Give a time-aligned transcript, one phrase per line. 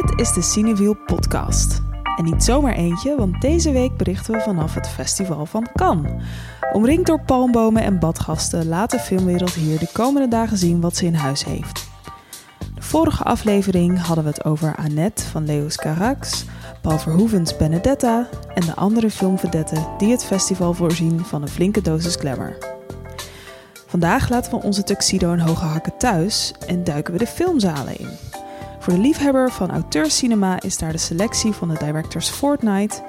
[0.00, 1.80] Dit is de Cinewiel podcast.
[2.16, 6.22] En niet zomaar eentje, want deze week berichten we vanaf het festival van Cannes.
[6.72, 11.06] Omringd door palmbomen en badgasten laat de filmwereld hier de komende dagen zien wat ze
[11.06, 11.88] in huis heeft.
[12.74, 16.44] De vorige aflevering hadden we het over Annette van Leos Carax,
[16.82, 22.14] Paul Verhoevens Benedetta en de andere filmvedetten die het festival voorzien van een flinke dosis
[22.14, 22.56] glamour.
[23.86, 28.29] Vandaag laten we onze tuxedo en hoge hakken thuis en duiken we de filmzalen in.
[28.90, 33.02] Voor de liefhebber van auteurscinema is daar de selectie van de directors Fortnite.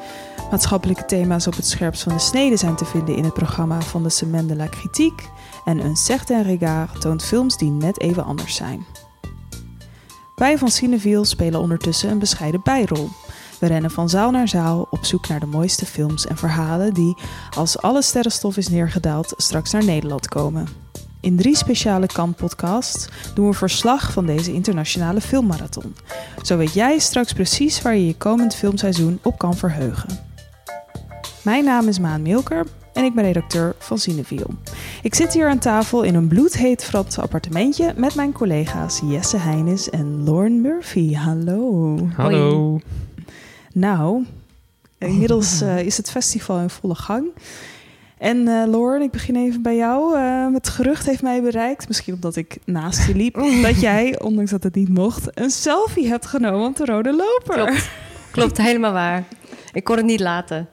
[0.51, 4.03] Maatschappelijke thema's op het scherpst van de snede zijn te vinden in het programma van
[4.03, 5.25] de Semaine de la Critique.
[5.65, 8.85] En een Certain Regard toont films die net even anders zijn.
[10.35, 13.09] Wij van Cineviel spelen ondertussen een bescheiden bijrol.
[13.59, 17.17] We rennen van zaal naar zaal op zoek naar de mooiste films en verhalen die,
[17.55, 20.67] als alle sterrenstof is neergedaald, straks naar Nederland komen.
[21.21, 25.95] In drie speciale Kan-podcasts doen we verslag van deze internationale filmmarathon.
[26.41, 30.19] Zo weet jij straks precies waar je je komend filmseizoen op kan verheugen.
[31.43, 34.49] Mijn naam is Maan Milker en ik ben redacteur van Cineviel.
[35.01, 39.89] Ik zit hier aan tafel in een bloedheet Frans appartementje met mijn collega's Jesse Heinis
[39.89, 41.13] en Lauren Murphy.
[41.13, 41.97] Hallo.
[42.15, 42.79] Hallo.
[43.73, 44.25] Nou,
[44.97, 47.25] inmiddels uh, is het festival in volle gang.
[48.21, 50.17] En uh, Lauren, ik begin even bij jou.
[50.17, 53.33] Uh, het gerucht heeft mij bereikt, misschien omdat ik naast je liep,
[53.67, 57.65] dat jij, ondanks dat het niet mocht, een selfie hebt genomen op de rode loper.
[57.65, 57.89] Klopt,
[58.31, 59.23] Klopt helemaal waar.
[59.73, 60.67] Ik kon het niet laten.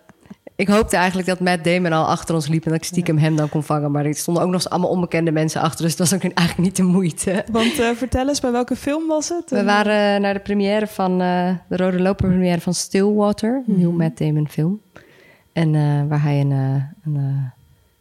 [0.57, 3.37] Ik hoopte eigenlijk dat Matt Damon al achter ons liep en dat ik stiekem hem
[3.37, 3.91] dan kon vangen.
[3.91, 6.59] Maar er stonden ook nog eens allemaal onbekende mensen achter, dus dat was ook eigenlijk
[6.59, 7.45] niet de moeite.
[7.53, 9.51] Want uh, vertel eens, bij welke film was het?
[9.51, 14.19] We waren naar de première van de Rode Loper première van Stillwater, een nieuw Matt
[14.19, 14.81] Damon film.
[15.59, 17.43] En uh, waar hij een, uh, een uh,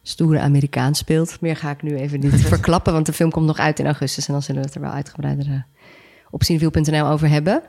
[0.02, 1.40] stoere Amerikaan speelt.
[1.40, 4.26] Meer ga ik nu even niet verklappen, want de film komt nog uit in augustus.
[4.26, 5.66] En dan zullen we het er wel uitgebreider
[6.30, 7.62] op cineviel.nl over hebben.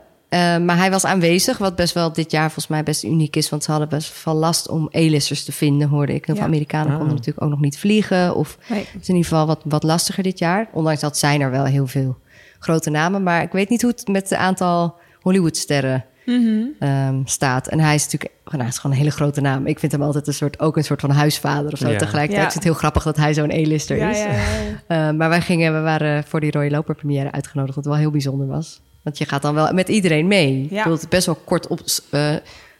[0.64, 3.48] maar hij was aanwezig, wat best wel dit jaar volgens mij best uniek is.
[3.48, 6.26] Want ze hadden best wel last om A-listers te vinden, hoorde ik.
[6.26, 6.42] Heel ja.
[6.42, 8.34] Amerikanen konden natuurlijk ook nog niet vliegen.
[8.34, 8.78] Of nee.
[8.78, 10.68] het is in ieder geval wat, wat lastiger dit jaar.
[10.72, 12.18] Ondanks dat zijn er wel heel veel
[12.58, 13.22] grote namen.
[13.22, 16.88] Maar ik weet niet hoe het met het aantal Hollywoodsterren Mm -hmm.
[16.88, 17.68] um, staat.
[17.68, 19.66] En hij is natuurlijk nou, hij is gewoon een hele grote naam.
[19.66, 21.88] Ik vind hem altijd een soort, ook een soort van huisvader of zo.
[21.88, 21.98] Ja.
[21.98, 22.48] Tegelijkertijd ja.
[22.48, 24.18] is het heel grappig dat hij zo'n E-lister ja, is.
[24.18, 28.10] Uh, maar wij gingen, we waren voor die Roy Loper première uitgenodigd, wat wel heel
[28.10, 28.80] bijzonder was.
[29.02, 30.66] Want je gaat dan wel met iedereen mee.
[30.70, 30.76] Ja.
[30.76, 31.80] Ik bedoel, het best wel kort op,
[32.10, 32.34] uh,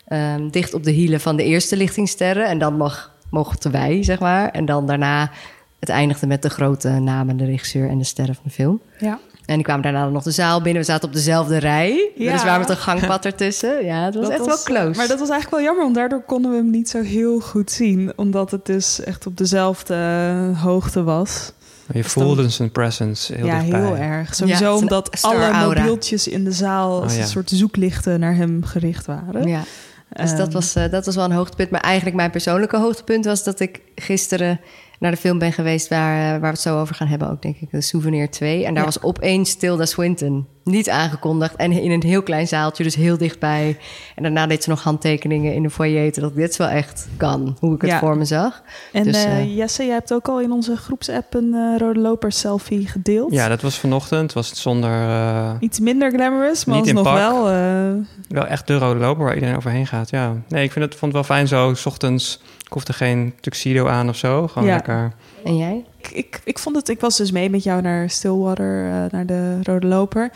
[0.09, 2.47] um, dicht op de hielen van de eerste lichtingsterren.
[2.47, 4.51] En dan mag, mochten wij, zeg maar.
[4.51, 5.31] En dan daarna,
[5.79, 8.81] het eindigde met de grote namen, de regisseur en de sterren van de film.
[8.99, 9.19] Ja.
[9.51, 10.83] En die kwamen daarna nog de zaal binnen.
[10.83, 12.11] We zaten op dezelfde rij.
[12.17, 12.33] Ja.
[12.33, 13.85] Dus waar met een gangpad ertussen.
[13.85, 14.99] Ja, het was dat echt was, wel close.
[14.99, 17.71] Maar dat was eigenlijk wel jammer, want daardoor konden we hem niet zo heel goed
[17.71, 18.13] zien.
[18.17, 19.95] Omdat het dus echt op dezelfde
[20.57, 21.53] hoogte was.
[21.93, 23.81] Je voelde zijn presence heel Ja, dichtbij.
[23.81, 24.35] heel erg.
[24.35, 25.81] Sowieso ja, omdat alle aura.
[25.83, 27.23] mobieltjes in de zaal als Oh, ja.
[27.25, 29.49] een soort zoeklichten naar hem gericht waren.
[29.49, 29.61] Ja.
[30.13, 31.71] Dus dat, Ehm, was, uh, dat was wel een hoogtepunt.
[31.71, 34.61] Maar eigenlijk mijn persoonlijke hoogtepunt was dat ik gisteren
[35.01, 37.43] naar de film ben geweest waar, uh, waar we het zo over gaan hebben, ook
[37.43, 38.57] denk ik, de Souvenir 2.
[38.65, 38.85] En daar Ja.
[38.85, 40.47] was opeens Tilda Swinton.
[40.65, 43.77] Niet aangekondigd en in een heel klein zaaltje, dus heel dichtbij.
[44.15, 47.57] En daarna deed ze nog handtekeningen in de foyer, dat ik dit wel echt kan,
[47.61, 47.99] hoe ik het Ja.
[47.99, 48.63] voor me zag.
[48.93, 52.01] En Dus, eh, eh, Jesse, jij hebt ook al in onze groepsapp een eh, rode
[52.01, 53.33] loper selfie gedeeld.
[53.33, 54.21] Ja, dat was vanochtend.
[54.23, 54.91] Het was zonder...
[55.09, 57.23] eh, Iets minder glamorous, maar Niet in alsnog pak.
[57.31, 57.49] wel.
[57.51, 57.93] eh,
[58.29, 60.11] wel echt de rode loper waar iedereen overheen gaat.
[60.11, 60.35] Ja.
[60.49, 61.75] Nee, ik vind het, vond het wel fijn zo.
[61.75, 64.49] 's ochtends, ik hoefde geen tuxedo aan of zo.
[64.49, 64.75] Gewoon Ja.
[64.75, 65.13] lekker...
[65.45, 65.85] En jij?
[66.09, 69.59] Ik, ik, vond het, ik was dus mee met jou naar Stillwater, eh, naar de
[69.63, 70.31] Rode Loper.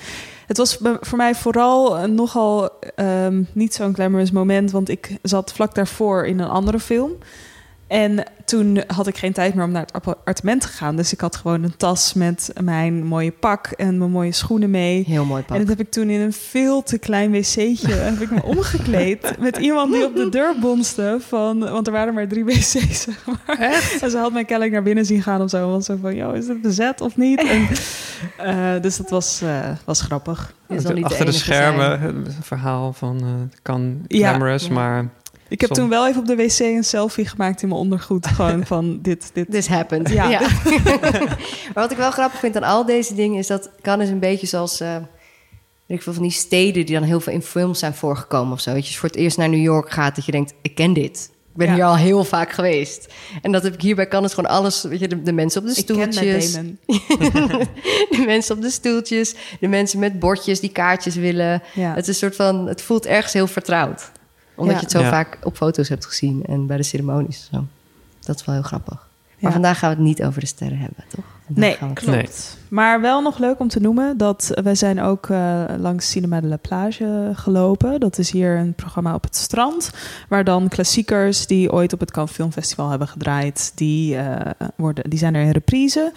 [0.46, 5.52] Het was voor mij vooral een nogal ehm, niet zo'n glamorous moment, want ik zat
[5.52, 7.12] vlak daarvoor in een andere film.
[7.86, 10.96] En toen had ik geen tijd meer om naar het appartement te gaan.
[10.96, 15.04] Dus ik had gewoon een tas met mijn mooie pak en mijn mooie schoenen mee.
[15.06, 15.56] Heel mooi pak.
[15.56, 19.38] En dat heb ik toen in een veel te klein wc'tje heb ik me omgekleed
[19.38, 22.70] met iemand die op de deur bonste van, want er waren maar drie wc's
[23.02, 23.58] zeg maar.
[24.00, 26.36] En ze had mij kennelijk naar binnen zien gaan of zo, want zo van, joh,
[26.36, 27.44] is het bezet of niet?
[27.46, 27.68] En,
[28.76, 30.54] eh, dus dat was, eh, was grappig.
[30.68, 34.38] Zal niet Achter de, enige schermen, het verhaal van eh kan Ja.
[34.70, 35.08] maar...
[35.54, 38.26] Ik heb Som- toen wel even op de wc een selfie gemaakt in mijn ondergoed,
[38.26, 39.50] gewoon van dit, dit.
[39.50, 40.08] This happened.
[40.08, 40.28] Ja.
[40.30, 40.40] Ja.
[41.74, 44.18] maar wat ik wel grappig vind aan al deze dingen is dat kan is een
[44.18, 44.96] beetje zoals eh,
[45.86, 48.60] weet ik veel van die steden die dan heel veel in films zijn voorgekomen of
[48.60, 48.72] zo.
[48.72, 51.30] Weet je, voor het eerst naar New York gaat, dat je denkt, ik ken dit.
[51.52, 51.74] Ik ben Ja.
[51.74, 53.12] hier al heel vaak geweest.
[53.42, 55.66] En dat heb ik hierbij kan het gewoon alles, weet je, de, de mensen op
[55.66, 56.52] de Ik ken Matt stoeltjes,
[58.16, 61.62] de mensen op de stoeltjes, de mensen met bordjes die kaartjes willen.
[61.74, 61.90] Ja.
[61.94, 64.10] Het is een soort van, het voelt ergens heel vertrouwd.
[64.54, 67.48] Omdat je het zo vaak op foto's hebt gezien en bij de ceremonies.
[67.52, 67.66] Zo.
[68.20, 69.08] Dat is wel heel grappig.
[69.38, 71.24] Maar vandaag gaan we het niet over de sterren hebben, toch?
[71.46, 72.56] Nee, klopt.
[72.68, 76.46] Maar wel nog leuk om te noemen dat we zijn ook eh, langs Cinema de
[76.46, 78.00] la Plage gelopen.
[78.00, 79.90] Dat is hier een programma op het strand.
[80.28, 85.10] Waar dan klassiekers die ooit op het Cannes Film Festival hebben gedraaid, die, eh, worden,
[85.10, 86.12] die zijn er in reprise.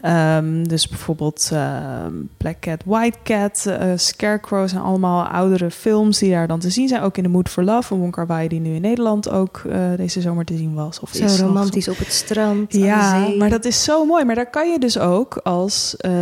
[0.00, 6.30] Ehm, dus bijvoorbeeld ehm, Black Cat, White Cat, eh, Scarecrow zijn allemaal oudere films die
[6.30, 7.02] daar dan te zien zijn.
[7.02, 9.62] Ook in The Mood for Love van Wong Kar-wai die nu in Nederland ook
[9.96, 11.00] deze zomer te zien was.
[11.00, 11.38] Of Zo nog.
[11.38, 12.74] romantisch op het strand.
[12.74, 13.36] aan Ja, de zee.
[13.38, 14.24] maar dat is zo mooi.
[14.24, 16.12] Maar daar kan je dus ook als eh,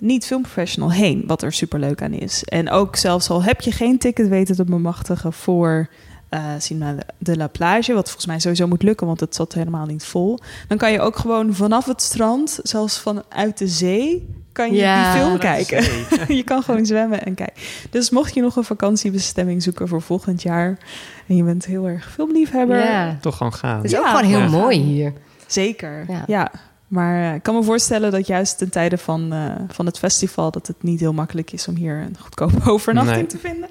[0.00, 2.44] niet-filmprofessional heen, wat er superleuk aan is.
[2.44, 5.88] En ook zelfs al heb je geen ticket weten te bemachtigen voor
[6.28, 9.86] eh Cinema de la Plage, wat volgens mij sowieso moet lukken, want het zat helemaal
[9.86, 10.38] niet vol.
[10.68, 15.12] Dan kan je ook gewoon vanaf het strand, zelfs vanuit de zee, kan je Ja,
[15.12, 15.84] die film kijken.
[16.36, 17.62] je kan gewoon zwemmen en kijken.
[17.90, 20.78] Dus mocht je nog een vakantiebestemming zoeken voor volgend jaar
[21.26, 23.16] en je bent heel erg filmliefhebber, Ja.
[23.20, 23.76] Toch gewoon gaan.
[23.76, 24.48] Het is Ja, ook gewoon heel ja.
[24.48, 25.12] mooi hier.
[25.46, 26.24] Zeker, ja.
[26.26, 26.50] Ja.
[26.88, 30.50] Maar eh, ik kan me voorstellen dat juist ten tijde van, eh, van het festival...
[30.50, 33.26] dat het niet heel makkelijk is om hier een goedkope overnachting Nee.
[33.26, 33.68] te vinden.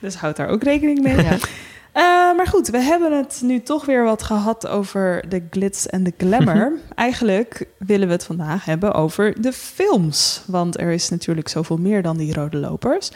[0.00, 1.16] Dus houd daar ook rekening mee.
[1.16, 1.36] Ja.
[1.92, 2.02] Eh,
[2.36, 6.12] maar goed, we hebben het nu toch weer wat gehad over de glitz en de
[6.18, 6.72] glamour.
[6.94, 10.42] Eigenlijk willen we het vandaag hebben over de films.
[10.46, 13.10] Want er is natuurlijk zoveel meer dan die rode lopers.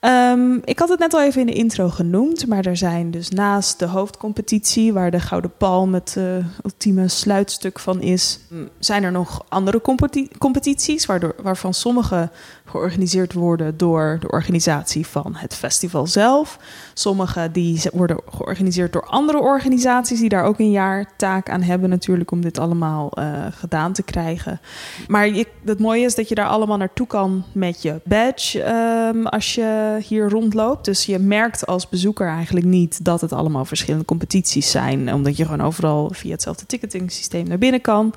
[0.00, 3.30] Ehm, ik had het net al even in de intro genoemd, maar er zijn dus
[3.30, 6.24] naast de hoofdcompetitie, waar de Gouden Palm het eh,
[6.64, 12.30] ultieme sluitstuk van is, mm, zijn er nog andere competi- competities, waardoor, waarvan sommige
[12.64, 16.58] georganiseerd worden door de organisatie van het festival zelf.
[16.94, 21.90] Sommige die worden georganiseerd door andere organisaties die daar ook een jaar taak aan hebben
[21.90, 24.60] natuurlijk om dit allemaal eh, gedaan te krijgen.
[25.08, 29.26] Maar je, het mooie is dat je daar allemaal naartoe kan met je badge ehm,
[29.26, 30.84] als je hier rondloopt.
[30.84, 35.44] Dus je merkt als bezoeker eigenlijk niet dat het allemaal verschillende competities zijn, omdat je
[35.44, 38.14] gewoon overal via hetzelfde ticketing systeem naar binnen kan.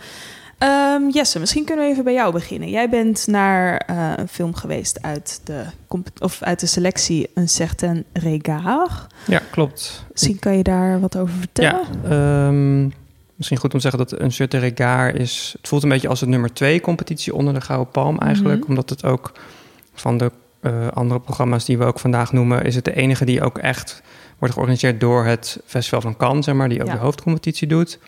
[0.61, 2.69] Ehm, Jesse, misschien kunnen we even bij jou beginnen.
[2.69, 5.63] Jij bent naar eh, een film geweest uit de,
[6.19, 9.07] of uit de selectie Een Certain Regard.
[9.27, 10.05] Ja, klopt.
[10.11, 11.85] Misschien kan je daar wat over vertellen.
[12.03, 12.89] Ja, ehm,
[13.35, 15.55] misschien goed om te zeggen dat een de Regard is...
[15.57, 18.59] Het voelt een beetje als het nummer twee competitie onder de Gouden Palm eigenlijk.
[18.59, 18.69] Mhm.
[18.69, 19.31] Omdat het ook
[19.93, 22.63] van de eh, andere programma's die we ook vandaag noemen...
[22.63, 24.01] is het de enige die ook echt
[24.37, 26.69] wordt georganiseerd door het Festival van Cannes, zeg maar.
[26.69, 26.93] Die ook Ja.
[26.93, 27.99] de hoofdcompetitie doet.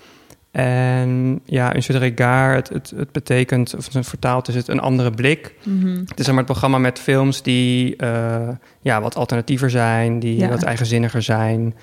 [0.52, 4.80] En ja, een de Regard, het, het, het betekent, of het vertaald is het een
[4.80, 5.54] andere blik.
[5.64, 5.88] Mhm.
[5.88, 8.48] Het is zeg maar het programma met films die eh,
[8.82, 10.48] ja, wat alternatiever zijn, die Ja.
[10.50, 11.76] wat eigenzinniger zijn.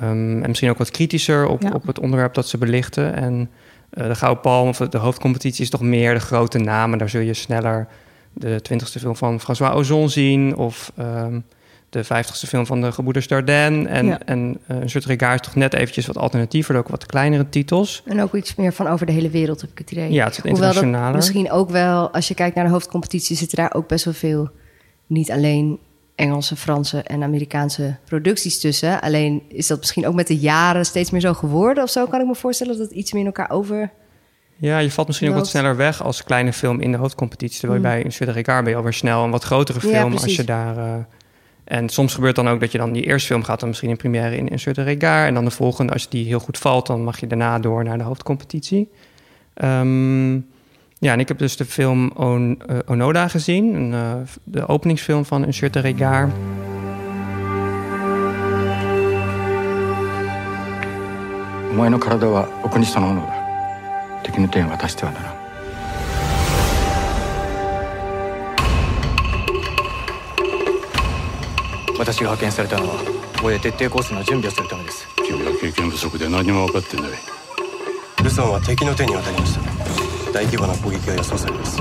[0.00, 1.70] ehm, en misschien ook wat kritischer op, Ja.
[1.70, 3.14] op het onderwerp dat ze belichten.
[3.14, 3.50] En
[3.90, 6.98] eh, de Gouden Palm, of de hoofdcompetitie, is toch meer de grote namen.
[6.98, 7.86] Daar zul je sneller
[8.32, 10.56] de twintigste film van François Ozon zien.
[10.56, 11.40] Of ehm,
[11.90, 13.88] de vijftigste film van de Gebroeders Dardenne.
[13.88, 14.20] En, Ja.
[14.24, 16.76] en eh, een soort Regard is toch net eventjes wat alternatiever.
[16.76, 18.02] Ook wat kleinere titels.
[18.06, 20.12] En ook iets meer van over de hele wereld, heb ik het idee.
[20.12, 23.88] Ja, het is misschien ook wel, als je kijkt naar de hoofdcompetitie, zitten daar ook
[23.88, 24.50] best wel veel,
[25.06, 25.78] niet alleen
[26.14, 29.00] Engelse, Franse en Amerikaanse producties tussen.
[29.00, 32.20] Alleen is dat misschien ook met de jaren steeds meer zo geworden of zo, kan
[32.20, 33.90] ik me voorstellen dat het iets meer in elkaar over...
[34.60, 37.60] Ja, je valt misschien ook wat sneller weg als kleine film in de hoofdcompetitie.
[37.60, 38.10] Terwijl je bij een mm.
[38.10, 40.76] Sutter Ricard ben je alweer snel een wat grotere film als je daar.
[40.76, 40.94] Eh,
[41.64, 43.96] en soms gebeurt dan ook dat je dan die eerste film gaat dan misschien in
[43.96, 47.20] première in een Sutter En dan de volgende, als die heel goed valt, dan mag
[47.20, 48.90] je daarna door naar de hoofdcompetitie.
[49.54, 50.34] Ehm,
[50.98, 54.14] ja, en ik heb dus de film On, eh, Onoda gezien, een, eh,
[54.44, 55.84] de openingsfilm van een Regard.
[55.84, 56.30] Ricard.
[61.98, 62.98] Karada wa Okunishi
[64.22, 65.40] 敵の手に渡してはならん。
[71.98, 72.94] 私が派遣されたのは
[73.42, 75.06] 防衛徹底コースの準備をするためです。
[75.26, 77.10] 君は経験不足で何も分かってない。
[78.24, 80.32] ルソンは敵の手に渡りました。
[80.32, 81.78] 大規模な攻撃が予想されます。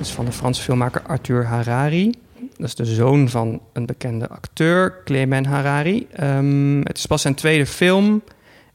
[0.00, 2.16] Dat is van de Franse filmmaker Arthur Harari.
[2.60, 6.06] Dat is de zoon van een bekende acteur, Clement Harari.
[6.12, 8.22] Ehm, het is pas zijn tweede film.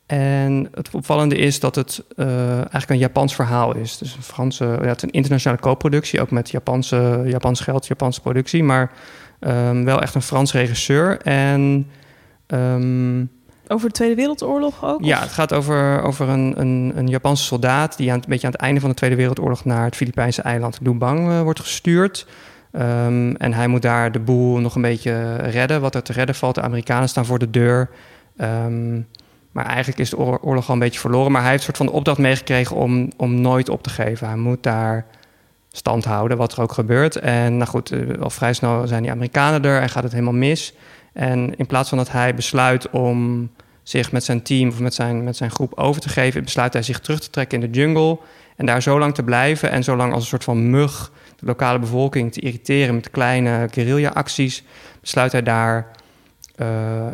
[0.05, 3.97] En het opvallende is dat het eh, eigenlijk een Japans verhaal is.
[3.97, 8.21] Dus een Franse, ja, het is een internationale co-productie, ook met Japanse, Japans geld, Japanse
[8.21, 8.63] productie.
[8.63, 8.91] Maar
[9.39, 11.21] ehm, wel echt een Frans regisseur.
[11.21, 11.87] En
[12.47, 13.25] ehm,
[13.67, 15.03] Over de Tweede Wereldoorlog ook?
[15.03, 15.23] ja, of?
[15.23, 18.53] het gaat over, over een, een, een Japanse soldaat die aan, het- een beetje aan
[18.53, 22.27] het einde van de Tweede Wereldoorlog naar het Filipijnse eiland Lubang eh, wordt gestuurd.
[22.77, 25.81] Ehm, en hij moet daar de boel nog een beetje redden.
[25.81, 26.55] Wat er te redden valt.
[26.55, 27.89] De Amerikanen staan voor de deur.
[28.37, 28.95] Ehm,
[29.51, 31.31] maar eigenlijk is de oor- oorlog al een beetje verloren.
[31.31, 34.27] Maar hij heeft een soort van de opdracht meegekregen om, om nooit op te geven.
[34.27, 35.05] Hij moet daar
[35.71, 37.15] stand houden, wat er ook gebeurt.
[37.15, 40.33] En nou goed, eh, al vrij snel zijn die Amerikanen er en gaat het helemaal
[40.33, 40.73] mis.
[41.13, 43.49] En in plaats van dat hij besluit om
[43.83, 46.81] zich met zijn team of met zijn, met zijn groep over te geven, besluit hij
[46.81, 48.19] zich terug te trekken in de jungle
[48.55, 51.45] en daar zo lang te blijven en zo lang als een soort van mug de
[51.45, 54.63] lokale bevolking te irriteren met kleine guerrilla-acties,
[55.01, 55.87] besluit hij daar
[56.57, 56.67] uh,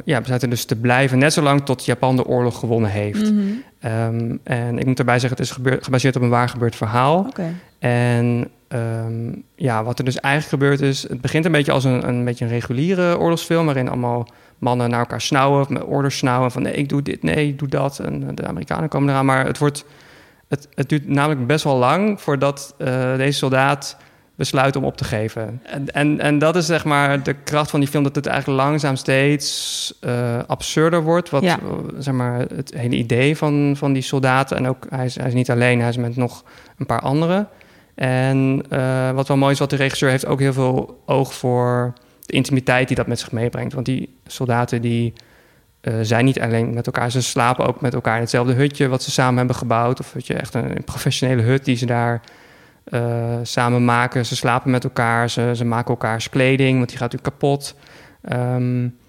[0.05, 3.31] ja, besluit hij dus te blijven, net zolang tot Japan de oorlog gewonnen heeft.
[3.31, 3.41] Mhm.
[3.85, 7.33] Um, en ik moet erbij zeggen, het is gebeurd, gebaseerd op een waar gebeurd verhaal.
[7.79, 12.07] En um, ja, wat er dus eigenlijk gebeurd is, het begint een beetje als een,
[12.07, 16.61] een beetje een reguliere oorlogsfilm, waarin allemaal mannen naar elkaar snauwen, met orders snauwen van
[16.61, 17.99] nee, ik doe dit, nee, ik doe dat.
[17.99, 19.85] En de Amerikanen komen eraan, maar het wordt,
[20.47, 23.97] het, het duurt namelijk best wel lang voordat uh, deze soldaat
[24.41, 25.61] besluit om op te geven.
[25.63, 28.61] En, en, en dat is zeg maar de kracht van die film, dat het eigenlijk
[28.61, 31.29] langzaam steeds uh, absurder wordt.
[31.29, 31.59] Wat Ja.
[31.97, 34.57] zeg maar het hele idee van, van die soldaten.
[34.57, 36.43] En ook hij is, hij is niet alleen, hij is met nog
[36.77, 37.47] een paar anderen.
[37.95, 41.93] En uh, wat wel mooi is, wat de regisseur heeft ook heel veel oog voor
[42.25, 43.73] de intimiteit die dat met zich meebrengt.
[43.73, 45.13] Want die soldaten die
[45.81, 49.03] uh, zijn niet alleen met elkaar, ze slapen ook met elkaar in hetzelfde hutje wat
[49.03, 49.99] ze samen hebben gebouwd.
[49.99, 52.21] Of hutje, echt een, een professionele hut die ze daar
[52.89, 54.25] uh, samen maken.
[54.25, 57.75] Ze slapen met elkaar, ze, ze maken elkaars kleding, want die gaat natuurlijk kapot.
[58.31, 58.99] Um,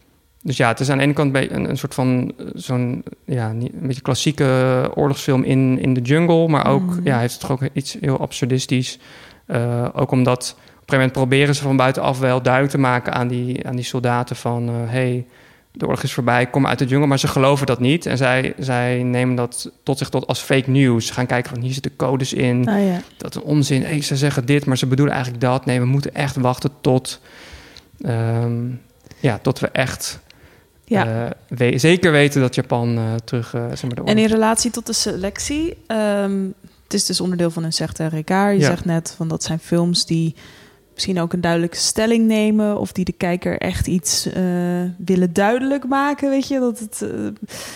[0.42, 3.70] dus ja, het is aan de ene kant een, een soort van zo'n ja, een
[3.80, 7.00] beetje klassieke oorlogsfilm in, in de jungle, maar ook mm.
[7.04, 8.98] ja, heeft toch ook iets heel absurdistisch.
[9.46, 13.12] Uh, ook omdat op een gegeven moment proberen ze van buitenaf wel duidelijk te maken
[13.12, 15.26] aan die, aan die soldaten van uh, hey,
[15.72, 18.06] de oorlog is voorbij, kom uit de jungle, maar ze geloven dat niet.
[18.06, 21.06] En zij, zij nemen dat tot zich tot als fake news.
[21.06, 22.68] Ze gaan kijken van hier zitten codes in.
[22.68, 23.00] Ah, ja.
[23.16, 23.82] Dat is onzin.
[23.82, 25.66] Hey, ze zeggen dit, maar ze bedoelen eigenlijk dat.
[25.66, 27.20] Nee, we moeten echt wachten tot,
[28.06, 28.80] um,
[29.20, 30.20] ja, tot we echt
[30.84, 31.06] ja.
[31.24, 33.54] Uh, we zeker weten dat Japan uh, terug.
[33.54, 37.50] Uh, zeg maar de en in relatie tot de selectie, um, het is dus onderdeel
[37.50, 38.54] van een zegt Ricard.
[38.54, 38.66] Je Ja.
[38.66, 40.34] zegt net van dat zijn films die
[40.94, 44.32] misschien ook een duidelijke stelling nemen of die de kijker echt iets uh,
[44.98, 46.30] willen duidelijk maken.
[46.30, 47.26] Weet je dat het uh,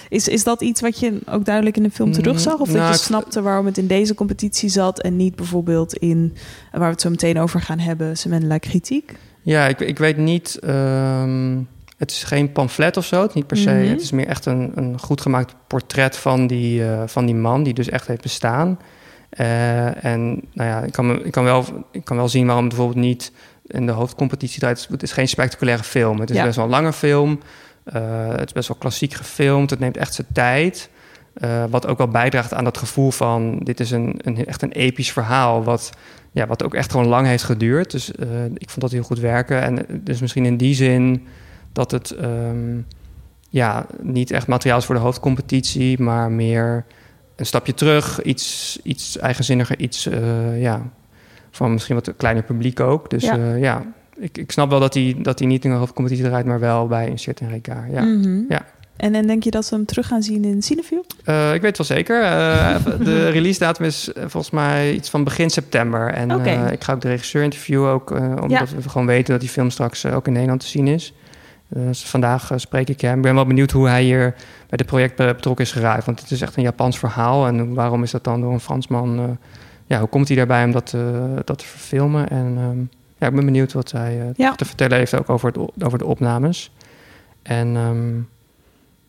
[0.09, 2.79] is, is dat iets wat je ook duidelijk in de film terug zag, of nou,
[2.79, 6.35] dat je ik- snapte waarom het in deze competitie zat en niet bijvoorbeeld in
[6.73, 9.13] waar we het zo meteen over gaan hebben, Cement la kritiek.
[9.43, 10.59] Ja, ik, ik weet niet.
[10.63, 11.59] ehm,
[11.97, 13.23] het is geen pamflet of zo.
[13.23, 13.71] Het niet per se.
[13.71, 13.89] Mhm.
[13.89, 17.63] Het is meer echt een, een goed gemaakt portret van die, eh, van die man
[17.63, 18.79] die dus echt heeft bestaan.
[19.37, 22.75] Eh, en nou ja, ik kan, ik, kan wel, ik kan wel zien waarom het
[22.75, 23.33] bijvoorbeeld niet
[23.67, 24.89] in de hoofdcompetitie draait.
[24.91, 26.21] Het is geen spectaculaire film.
[26.21, 26.45] Het is Ja.
[26.45, 27.41] best wel een lange film.
[27.85, 29.71] Eh, het is best wel klassiek gefilmd.
[29.71, 30.91] Het neemt echt zijn tijd.
[31.35, 33.59] Eh, wat ook wel bijdraagt aan dat gevoel van...
[33.59, 35.65] dit is een, een, echt een episch verhaal...
[35.65, 35.91] Wat,
[36.33, 37.91] ja, wat ook echt gewoon lang heeft geduurd.
[37.91, 38.11] Dus
[38.55, 39.63] ik vond dat heel goed werken.
[39.63, 41.27] En dus misschien in die zin
[41.73, 42.11] dat het...
[42.11, 42.79] ehm,
[43.51, 46.03] ja, niet echt materiaal is voor de hoofdcompetitie...
[46.03, 46.85] maar meer
[47.37, 48.23] een stapje terug.
[48.23, 50.07] Iets, iets eigenzinniger, iets...
[50.07, 50.83] eh, ja,
[51.51, 53.11] van misschien wat een kleiner publiek ook.
[53.11, 53.35] Dus Ja.
[53.35, 53.83] ja, ja
[54.19, 56.47] ik, ik snap wel dat hij, dat hij niet in de hoofdcompetitie draait...
[56.47, 58.03] maar wel bij een shirt en Ricard, ja.
[58.03, 58.41] Mhm.
[58.49, 58.65] Ja.
[58.97, 61.03] En, en denk je dat we hem terug gaan zien in Cineview?
[61.25, 62.21] Uh, ik weet wel zeker.
[63.05, 66.13] De release datum is volgens mij iets van begin september.
[66.13, 66.73] En okay.
[66.73, 68.65] ik ga ook de regisseur interviewen, ook, omdat Ja.
[68.83, 71.13] we gewoon weten dat die film straks ook in Nederland te zien is.
[71.69, 73.17] Dus vandaag uh, spreek ik hem.
[73.17, 74.35] Ik ben wel benieuwd hoe hij hier
[74.69, 76.05] bij dit project be- betrokken is geraakt.
[76.05, 77.47] Want het is echt een Japans verhaal.
[77.47, 79.19] En waarom is dat dan door een Fransman?
[79.21, 79.25] Uh,
[79.87, 81.03] ja, hoe komt hij daarbij om dat, uh,
[81.45, 82.29] dat te verfilmen?
[82.29, 84.55] En um, ja, ik ben benieuwd wat hij Ja.
[84.55, 86.73] te vertellen heeft ook over, het, over de opnames.
[87.43, 88.29] En um,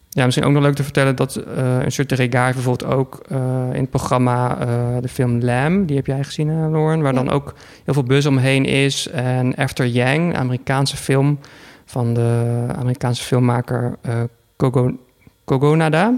[0.10, 3.22] ja, misschien ook nog leuk te vertellen dat uh, een soort de Regard bijvoorbeeld ook
[3.32, 3.38] uh,
[3.74, 4.68] in het programma uh,
[5.02, 7.24] de film Lamb, die heb jij gezien, Lauren, waar Ja.
[7.24, 7.54] dan ook
[7.86, 9.08] heel veel buzz omheen is.
[9.10, 11.40] En After Yang, Amerikaanse film
[11.90, 14.14] van de Amerikaanse filmmaker uh,
[14.56, 14.92] Kogo,
[15.46, 16.16] Kogonada.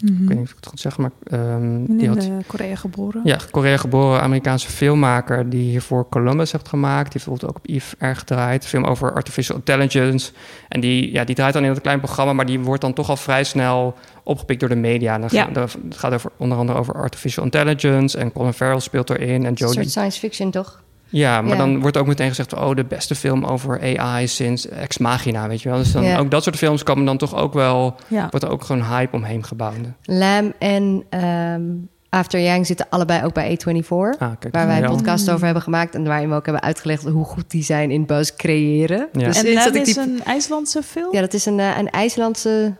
[0.00, 0.22] Mhm.
[0.22, 2.24] Ik weet niet of ik het goed zeg, maar um, In die had...
[2.24, 3.20] uh, Korea geboren.
[3.24, 7.12] Ja, Korea geboren Amerikaanse filmmaker die hiervoor Columbus heeft gemaakt.
[7.12, 8.62] Die heeft bijvoorbeeld ook op Eve erg gedraaid.
[8.62, 10.32] Een film over artificial intelligence.
[10.68, 13.08] En die, ja, die draait dan in dat klein programma, maar die wordt dan toch
[13.08, 15.18] al vrij snel opgepikt door de media.
[15.18, 15.44] Dan Ja.
[15.44, 15.56] gaat,
[15.88, 18.18] het gaat over, onder andere over artificial intelligence.
[18.18, 19.28] En Colin Farrell speelt erin.
[19.40, 19.74] En Een Jodie.
[19.74, 20.82] soort science fiction, toch?
[21.16, 21.56] Ja, maar Ja.
[21.56, 22.54] dan wordt ook meteen gezegd...
[22.54, 25.78] oh, de beste film over AI sinds Ex Machina, weet je wel.
[25.78, 26.18] Dus dan, Ja.
[26.18, 27.94] ook dat soort films komen dan toch ook wel...
[28.08, 28.26] Ja.
[28.30, 29.74] wordt er ook gewoon hype omheen gebouwd.
[30.02, 31.62] Lam en ehm,
[32.08, 33.86] After Yang zitten allebei ook bij A24.
[33.88, 35.94] Ah, kijk, Waar wij een podcast over hebben gemaakt.
[35.94, 39.08] En waarin we ook hebben uitgelegd hoe goed die zijn in buzz creëren.
[39.12, 39.24] Ja.
[39.26, 41.12] Dus en Lam dat is die- een IJslandse film?
[41.14, 42.74] Ja, dat is een, eh, een IJslandse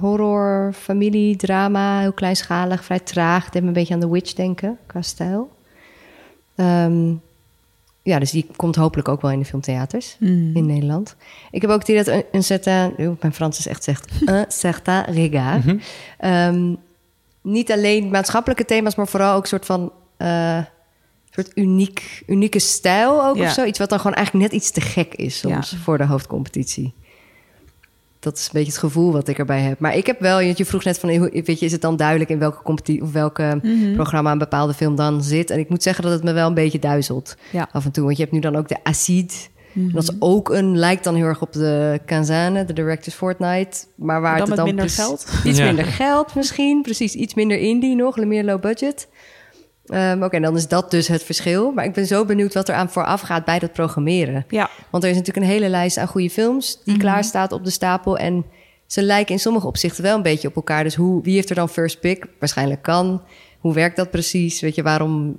[0.00, 2.00] horror, familie, drama.
[2.00, 3.44] Heel kleinschalig, vrij traag.
[3.44, 5.50] Het deed me een beetje aan The Witch denken, qua stijl.
[6.56, 7.14] Ehm,
[8.06, 10.56] ja, dus die komt hopelijk ook wel in de filmtheaters Mhm.
[10.56, 11.16] in Nederland.
[11.50, 13.16] Ik heb ook het idee dat een, een certain...
[13.20, 14.10] mijn Frans is echt zegt...
[14.28, 15.64] un certain regard.
[15.64, 15.78] Mhm.
[16.18, 16.74] Ehm,
[17.42, 19.92] niet alleen maatschappelijke thema's, maar vooral ook een soort van...
[20.16, 20.58] eh,
[21.30, 23.42] soort uniek, unieke stijl ook Ja.
[23.46, 23.64] of zo.
[23.64, 25.76] Iets wat dan gewoon eigenlijk net iets te gek is soms Ja.
[25.76, 26.94] voor de hoofdcompetitie.
[28.26, 29.78] Dat is een beetje het gevoel wat ik erbij heb.
[29.78, 32.38] Maar ik heb wel, je vroeg net van, weet je, is het dan duidelijk in
[32.38, 33.94] welke, competi- of welke Mhm.
[33.94, 35.50] programma een bepaalde film dan zit?
[35.50, 37.68] En ik moet zeggen dat het me wel een beetje duizelt Ja.
[37.72, 38.04] af en toe.
[38.04, 39.32] Want je hebt nu dan ook de Acide.
[39.72, 39.92] Mhm.
[39.94, 43.78] Dat is ook een, lijkt dan heel erg op de Kanzane, de Directors Fortnite.
[43.94, 45.26] Maar waar Dan het dan minder geld.
[45.44, 45.64] Iets Ja.
[45.64, 47.14] minder geld misschien, precies.
[47.14, 49.08] Iets minder indie nog, meer low budget.
[49.86, 51.72] Ehm, Oké, dan is dat dus het verschil.
[51.72, 54.44] Maar ik ben zo benieuwd wat er aan vooraf gaat bij dat programmeren.
[54.48, 57.64] Ja, Want er is natuurlijk een hele lijst aan goede films die klaar staat op
[57.64, 58.18] de stapel.
[58.18, 58.44] En
[58.86, 60.82] ze lijken in sommige opzichten wel een beetje op elkaar.
[60.84, 62.26] Dus hoe, wie heeft er dan first pick?
[62.38, 63.22] Waarschijnlijk kan.
[63.58, 64.60] Hoe werkt dat precies?
[64.60, 65.36] Weet je, waarom...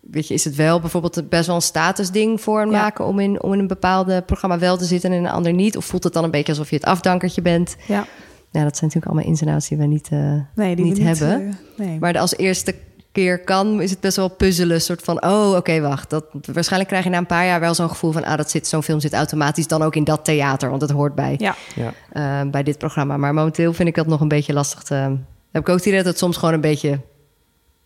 [0.00, 2.80] Weet je, is het wel bijvoorbeeld best wel een statusding voor een Ja.
[2.82, 3.04] maken...
[3.06, 5.76] Om in, om in een bepaalde programma wel te zitten en in een ander niet?
[5.76, 7.76] Of voelt het dan een beetje alsof je het afdankertje bent?
[7.86, 8.06] ja.
[8.50, 10.18] Ja, dat zijn natuurlijk allemaal ins en outs die we niet, eh,
[10.54, 11.48] Nee, die niet we niet hebben.
[11.48, 11.98] eh, nee.
[11.98, 12.74] Maar als eerste
[13.12, 14.80] keer kan, is het best wel puzzelen.
[14.80, 16.10] soort van, oh, oké, wacht.
[16.10, 18.24] Dat, waarschijnlijk krijg je na een paar jaar wel zo'n gevoel van...
[18.24, 20.70] ah, dat zit, zo'n film zit automatisch dan ook in dat theater.
[20.70, 21.54] Want het hoort bij, ja.
[21.74, 21.92] Ja.
[22.12, 23.16] eh, bij dit programma.
[23.16, 24.94] Maar momenteel vind ik dat nog een beetje lastig te...
[25.52, 27.00] heb ik ook het idee dat het soms gewoon een beetje...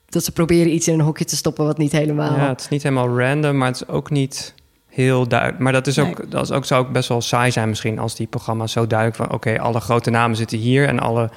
[0.07, 2.37] dat ze proberen iets in een hokje te stoppen wat niet helemaal...
[2.37, 4.55] Ja, het is niet helemaal random, maar het is ook niet
[4.87, 5.59] heel duidelijk.
[5.59, 8.15] Maar dat is ook, dat is ook, zou ook best wel saai zijn misschien als
[8.15, 9.33] die programma's zo duidelijk van...
[9.33, 11.31] oké, alle grote namen zitten hier en alle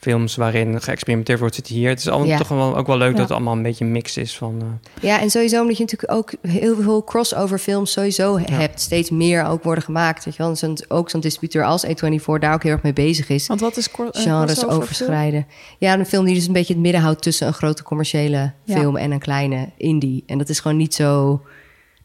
[0.00, 1.88] films waarin geëxperimenteerd wordt zitten hier.
[1.88, 2.38] Het is allemaal Ja.
[2.38, 3.12] toch wel, ook wel leuk Ja.
[3.16, 4.54] dat het allemaal een beetje een mix is van...
[4.60, 8.80] eh, Ja, en sowieso omdat je natuurlijk ook heel veel crossover films sowieso hebt.
[8.80, 10.24] Steeds meer ook worden gemaakt.
[10.24, 10.54] Weet je wel?
[10.60, 13.46] En ook zo'n distributeur als A24 daar ook heel erg mee bezig is.
[13.46, 15.46] Want wat is een genres overschrijden.
[15.78, 18.76] Ja, een film die dus een beetje het midden houdt tussen een grote commerciële Ja.
[18.78, 20.22] film en een kleine indie.
[20.26, 21.40] En dat is gewoon niet zo.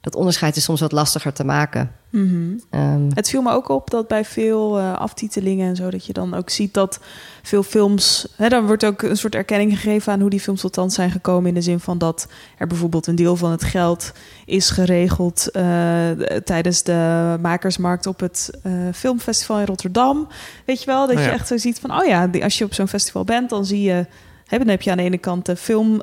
[0.03, 1.91] Dat onderscheid is soms wat lastiger te maken.
[2.09, 2.57] Mhm.
[2.69, 6.13] Ehm, Het viel me ook op dat bij veel eh, aftitelingen en zo, dat je
[6.13, 6.99] dan ook ziet dat
[7.41, 8.27] veel films.
[8.35, 11.11] Hè, dan wordt ook een soort erkenning gegeven aan hoe die films tot stand zijn
[11.11, 11.47] gekomen.
[11.47, 14.11] In de zin van dat er bijvoorbeeld een deel van het geld
[14.45, 16.09] is geregeld eh,
[16.43, 20.27] tijdens de makersmarkt op het eh, filmfestival in Rotterdam.
[20.65, 21.33] Weet je wel, dat Oh je ja.
[21.33, 24.05] echt zo ziet van, oh ja, als je op zo'n festival bent, dan zie je.
[24.47, 26.01] Hè, dan heb je aan de ene kant de film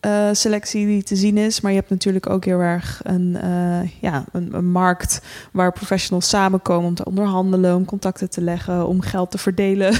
[0.00, 1.60] eh, selectie die te zien is.
[1.60, 5.20] Maar je hebt natuurlijk ook heel erg een, eh, ja, een, een markt
[5.52, 9.92] waar professionals samenkomen om te onderhandelen, om contacten te leggen, om geld te verdelen.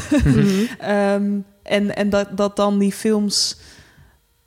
[0.78, 3.56] Ehm, en en dat, dat dan die films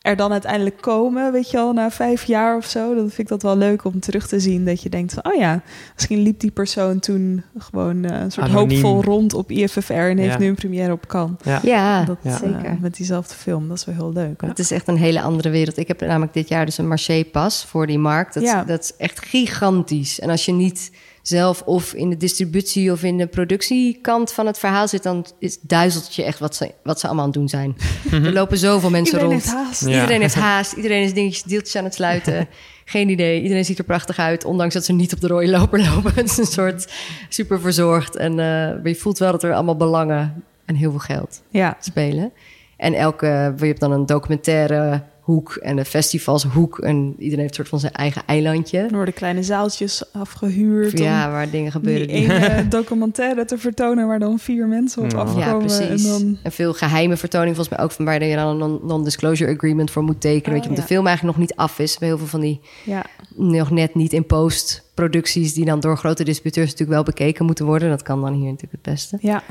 [0.03, 2.87] er dan uiteindelijk komen, weet je wel, na vijf jaar of zo.
[2.95, 4.65] Dan vind ik dat wel leuk om terug te zien.
[4.65, 5.61] Dat je denkt van, oh ja,
[5.93, 8.81] misschien liep die persoon toen gewoon eh, een soort Anoniem.
[8.83, 10.39] hoopvol rond op IFFR en heeft Ja.
[10.39, 11.37] nu een première op Cannes.
[11.43, 11.59] ja.
[11.63, 12.77] ja, Dat, eh, zeker.
[12.81, 14.41] met diezelfde film, dat is wel heel leuk.
[14.41, 15.77] Het is echt een hele andere wereld.
[15.77, 18.33] Ik heb namelijk dit jaar dus een marché-pas voor die markt.
[18.33, 18.63] Dat, Ja.
[18.63, 20.19] dat is echt gigantisch.
[20.19, 20.91] En als je niet
[21.23, 25.03] zelf of in de distributie of in de productiekant van het verhaal zit...
[25.03, 27.75] dan is, duizelt het je echt wat ze, wat ze allemaal aan het doen zijn.
[28.11, 29.43] Er lopen zoveel mensen Iedereen rond.
[29.43, 29.85] heeft haast.
[29.85, 29.93] Ja.
[30.01, 30.73] Iedereen heeft haast.
[30.73, 32.47] Iedereen is dingetjes, deeltjes aan het sluiten.
[32.85, 33.41] Geen idee.
[33.41, 34.45] Iedereen ziet er prachtig uit.
[34.45, 36.13] Ondanks dat ze niet op de rode loper lopen.
[36.13, 36.93] Het is een soort
[37.29, 38.15] super verzorgd.
[38.15, 42.31] En eh, je voelt wel dat er allemaal belangen en heel veel geld Ja, spelen.
[42.77, 46.79] En elke, je hebt dan een documentaire hoek en een festivalshoek.
[46.79, 48.77] En iedereen heeft een soort van zijn eigen eilandje.
[48.79, 52.07] er worden kleine zaaltjes afgehuurd Ja, om waar dingen gebeuren.
[52.07, 55.17] die- ene documentaire te vertonen waar dan vier mensen op Ja.
[55.17, 55.47] afkomen.
[55.47, 56.03] Ja, precies.
[56.05, 58.79] En dan, En veel geheime vertoning, volgens mij ook van waar je dan een non-
[58.83, 60.45] non-disclosure agreement voor moet tekenen.
[60.47, 60.87] Oh, weet je, want ja.
[60.87, 61.97] de film eigenlijk nog niet af is.
[61.97, 63.05] Bij heel veel van die ja,
[63.35, 67.65] nog net niet in post producties die dan door grote distributeurs natuurlijk wel bekeken moeten
[67.65, 67.89] worden.
[67.89, 69.17] Dat kan dan hier natuurlijk het beste.
[69.21, 69.43] ja,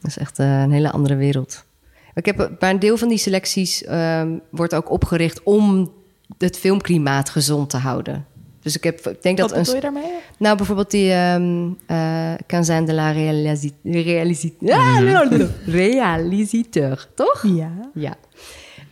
[0.00, 1.64] Dat is echt eh, een hele andere wereld.
[2.16, 5.92] Ik heb, bij een deel van die selecties ehm, wordt ook opgericht om
[6.38, 8.26] het filmklimaat gezond te houden.
[8.62, 10.12] Dus ik, heb, ik denk dat wat een, bedoel je daarmee?
[10.38, 13.10] nou, bijvoorbeeld die um, uh, de la
[15.64, 17.44] realisateur, toch?
[17.46, 18.16] Ja, Ja.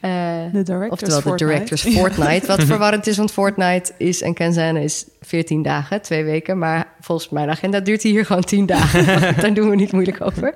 [0.04, 1.44] Eh, de directors Oftewel de Fortnite.
[1.44, 2.46] Directors Fortnite.
[2.46, 6.58] Wat verwarrend is, want Fortnite is en Kenzane is 14 dagen, twee weken.
[6.58, 9.06] Maar volgens mijn agenda duurt hij hier gewoon 10 dagen.
[9.40, 10.54] Daar doen we niet moeilijk over.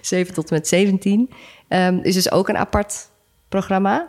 [0.00, 1.30] 7 tot en met 17.
[1.68, 3.08] Um, is dus ook een apart
[3.48, 4.08] programma.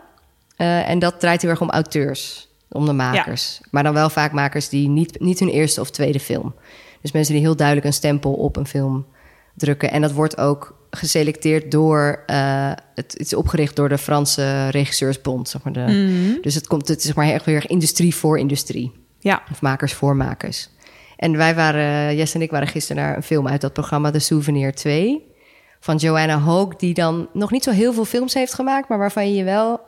[0.56, 3.58] Uh, en dat draait heel erg om auteurs, om de makers.
[3.60, 3.66] Ja.
[3.70, 6.54] Maar dan wel vaak makers die niet, niet hun eerste of tweede film.
[7.00, 9.06] Dus mensen die heel duidelijk een stempel op een film
[9.54, 9.90] drukken.
[9.90, 12.22] En dat wordt ook geselecteerd door...
[12.26, 15.48] Uh, het, het, is opgericht door de Franse regisseursbond.
[15.48, 16.38] Zeg maar de, mm.
[16.42, 18.92] Dus het, komt, het is zeg maar heel erg industrie voor industrie.
[19.18, 19.42] Ja.
[19.50, 20.70] Of makers voor makers.
[21.16, 24.10] En wij waren, Jess en ik waren gisteren naar een film uit dat programma...
[24.10, 25.29] The Souvenir 2
[25.80, 26.76] van Joanna Hoog...
[26.76, 28.88] die dan nog niet zo heel veel films heeft gemaakt...
[28.88, 29.80] maar waarvan je je wel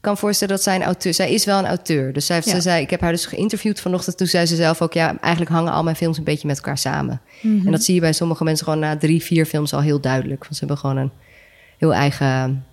[0.00, 1.14] kan voorstellen dat zij een auteur...
[1.14, 2.12] Zij is wel een auteur.
[2.12, 2.54] Dus zij heeft, ja.
[2.54, 4.16] ze zei, ik heb haar dus geïnterviewd vanochtend.
[4.16, 4.92] Toen zei ze zelf ook...
[4.92, 7.20] ja, eigenlijk hangen al mijn films een beetje met elkaar samen.
[7.42, 7.66] Mm -hmm.
[7.66, 10.40] En dat zie je bij sommige mensen gewoon na drie, vier films al heel duidelijk.
[10.40, 11.12] Want ze hebben gewoon een
[11.78, 12.64] heel eigen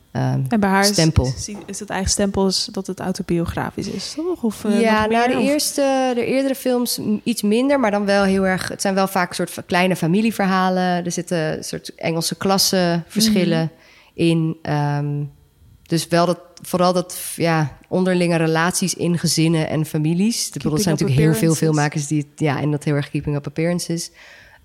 [0.49, 1.25] En bij haar stempel.
[1.38, 4.43] is, is het eigen stempel dat het autobiografisch is, toch?
[4.43, 5.38] Of, eh, ja, nou meer?
[5.38, 8.67] de Of- eerste, de eerdere films iets minder, maar dan wel heel erg.
[8.67, 11.06] Het zijn wel vaak soort van kleine familieverhalen.
[11.06, 13.71] Er zitten soort Engelse klassenverschillen
[14.13, 14.27] Mhm.
[14.27, 14.58] in.
[14.62, 15.23] Ehm,
[15.84, 20.51] dus wel dat, vooral dat ja, onderlinge relaties in gezinnen en families.
[20.53, 23.45] Er zijn natuurlijk heel veel filmmakers die het, ja, en dat heel erg keeping up
[23.47, 24.12] appearances.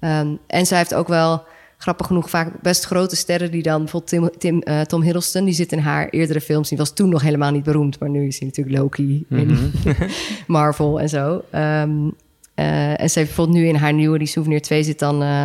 [0.01, 1.43] Ehm, en zij heeft ook wel
[1.83, 5.55] grappig genoeg vaak best grote sterren die dan bijvoorbeeld Tim, Tim, eh, Tom Hiddleston, die
[5.55, 6.69] zit in haar eerdere films.
[6.69, 9.73] Die was toen nog helemaal niet beroemd, maar nu is hij natuurlijk Loki in
[10.47, 11.45] Marvel en zo.
[11.51, 12.11] Ehm,
[12.55, 15.45] eh, en ze heeft bijvoorbeeld nu in haar nieuwe, die Souvenir 2, zit dan eh,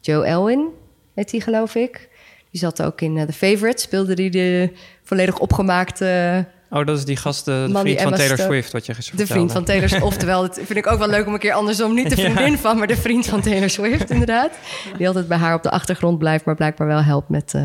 [0.00, 0.68] Joe Elwin,
[1.14, 2.08] heet die geloof ik.
[2.50, 4.70] Die zat ook in The Favourite, speelde die de
[5.02, 6.46] volledig opgemaakte...
[6.70, 9.20] Oh, dat is die gast, de, Man vriend van Taylor Stone- Swift, wat je gisteren
[9.20, 9.64] De vriend van.
[9.64, 10.04] Taylor Swift.
[10.04, 11.94] Oftewel, dat vind ik ook wel leuk om een keer andersom.
[11.94, 12.30] Niet de Ja.
[12.30, 14.50] vriendin van, maar de vriend van Taylor Swift, inderdaad.
[14.98, 17.62] Die altijd bij haar op de achtergrond blijft, maar blijkbaar wel helpt met eh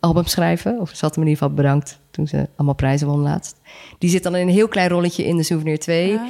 [0.00, 0.80] albums schrijven.
[0.80, 3.56] Of ze had hem in ieder geval bedankt toen ze allemaal prijzen won laatst.
[3.98, 6.12] Die zit dan in een heel klein rolletje in de Souvenir 2.
[6.14, 6.20] Ah,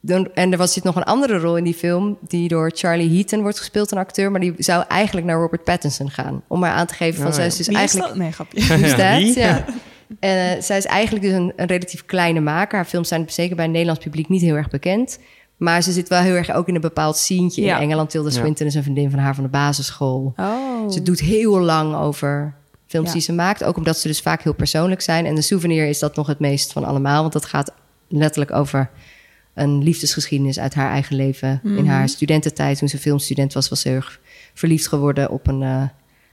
[0.00, 2.16] Dan, en er was zit nog een andere rol in die film...
[2.20, 4.30] die door Charlie Heaton wordt gespeeld, een acteur...
[4.30, 6.42] maar die zou eigenlijk naar Robert Pattinson gaan.
[6.46, 7.26] Om maar aan te geven van...
[7.28, 7.50] Oh, zij ja.
[7.50, 8.08] is dus Wie is eigenlijk...
[8.08, 8.18] dat?
[8.18, 8.96] Nee, grapje.
[8.96, 9.16] That?
[9.22, 9.38] wie?
[9.38, 9.64] Ja.
[10.18, 12.76] En eh, zij is eigenlijk dus een, een relatief kleine maker.
[12.76, 15.18] Haar films zijn zeker bij het Nederlands publiek niet heel erg bekend.
[15.56, 17.76] Maar ze zit wel heel erg ook in een bepaald sientje Ja.
[17.76, 18.10] in Engeland.
[18.10, 18.34] Tilda Ja.
[18.34, 20.32] Swinton is een vriendin van haar van de basisschool.
[20.36, 20.90] Oh.
[20.90, 22.54] Ze doet heel lang over
[22.86, 23.12] films Ja.
[23.12, 23.64] die ze maakt.
[23.64, 25.26] Ook omdat ze dus vaak heel persoonlijk zijn.
[25.26, 27.20] En de souvenir is dat nog het meest van allemaal.
[27.20, 27.72] Want dat gaat
[28.08, 28.90] letterlijk over
[29.54, 31.60] een liefdesgeschiedenis uit haar eigen leven.
[31.64, 31.86] In Mhm.
[31.86, 34.20] haar studententijd, toen ze filmstudent was, was ze heel erg
[34.54, 35.62] verliefd geworden op een...
[35.62, 35.82] eh,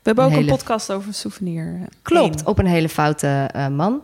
[0.07, 1.79] hebben ook een een podcast over souvenir.
[2.01, 2.47] Klopt, Eén.
[2.47, 4.01] op een hele foute eh, man.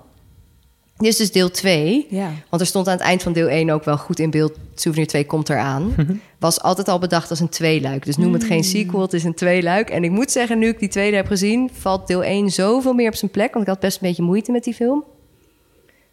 [0.97, 2.07] Dit is dus deel 2.
[2.09, 2.31] Ja.
[2.49, 4.57] Want er stond aan het eind van deel 1 ook wel goed in beeld...
[4.75, 5.95] Souvenir 2 komt eraan.
[6.39, 8.05] Was altijd al bedacht als een tweeluik.
[8.05, 9.89] Dus noem het geen sequel, het is een tweeluik.
[9.89, 11.69] En ik moet zeggen, nu ik die tweede heb gezien...
[11.73, 13.53] valt deel 1 zoveel meer op zijn plek.
[13.53, 15.03] Want ik had best een beetje moeite met die film.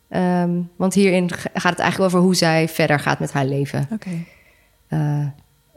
[0.09, 3.89] Ehm, want hierin gaat het eigenlijk over hoe zij verder gaat met haar leven.
[3.93, 4.25] Oké.
[4.89, 5.27] Eh,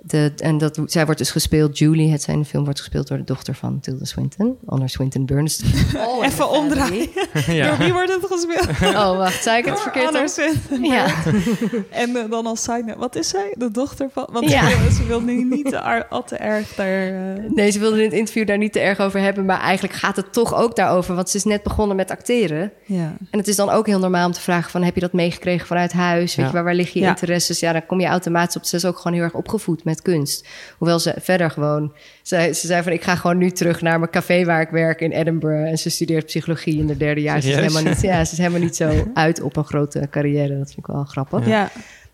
[0.06, 3.18] de, en dat, zij wordt dus gespeeld, Julie, het zijn de film, wordt gespeeld door
[3.18, 5.72] de dochter van Tilda Swinton, Honor Swinton Bernstein.
[6.08, 7.08] Oh, Even omdraaien.
[7.68, 8.96] Door wie wordt het gespeeld?
[8.96, 10.08] Oh, wacht, zei ik het Door verkeerd?
[10.08, 10.28] Anna?
[10.28, 10.84] Swinton.
[10.84, 11.06] Ja.
[12.04, 13.56] En eh, dan als side note, wat is zij?
[13.58, 14.30] De dochter van...
[14.32, 14.70] Want Ja.
[14.70, 17.08] ze, ze wil nu niet te, al te erg daar...
[17.36, 19.94] eh, Nee, ze wilde in het interview daar niet te erg over hebben, maar eigenlijk
[19.96, 22.72] gaat het toch ook daarover, want ze is net begonnen met acteren.
[22.86, 23.14] ja.
[23.32, 25.68] En het is dan ook heel normaal om te vragen van, heb je dat meegekregen
[25.68, 26.36] vanuit huis?
[26.36, 26.46] Weet Ja.
[26.46, 27.12] je, waar, waar liggen je Ja.
[27.12, 27.60] interesses?
[27.60, 28.64] Ja, dan kom je automatisch op.
[28.66, 30.48] Ze is ook gewoon heel erg opgevoed met kunst.
[30.78, 31.94] Hoewel ze verder gewoon...
[32.22, 35.02] Ze, ze zei van, ik ga gewoon nu terug naar mijn café waar ik werk
[35.02, 35.70] in Edinburgh.
[35.70, 37.42] En ze studeert psychologie in de derde jaar.
[37.42, 40.58] Ze is, helemaal niet, ja, ze is helemaal niet zo uit op een grote carrière.
[40.58, 41.48] Dat vind ik wel grappig.
[41.48, 41.72] Ja.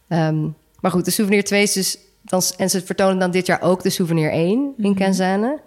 [0.07, 0.47] Ehm,
[0.79, 1.97] maar goed, de Souvenir 2 is dus...
[2.23, 5.59] Dan, en ze vertonen dan dit jaar ook de Souvenir 1 in Kenzane.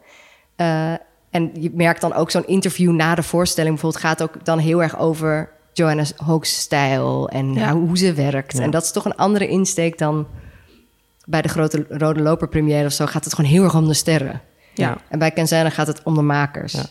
[0.56, 0.92] Eh,
[1.30, 3.72] en je merkt dan ook zo'n interview na de voorstelling...
[3.74, 7.28] bijvoorbeeld gaat ook dan heel erg over Joanna Hoog's stijl...
[7.28, 7.72] en Ja.
[7.72, 8.56] hoe, hoe ze werkt.
[8.56, 8.62] Ja.
[8.62, 10.26] En dat is toch een andere insteek dan...
[11.32, 13.06] bij de grote Rode Loper première of zo...
[13.06, 14.40] gaat het gewoon heel erg om de sterren.
[14.74, 14.96] Ja.
[15.08, 16.72] En bij Kenzane gaat het om de makers.
[16.72, 16.84] Ja.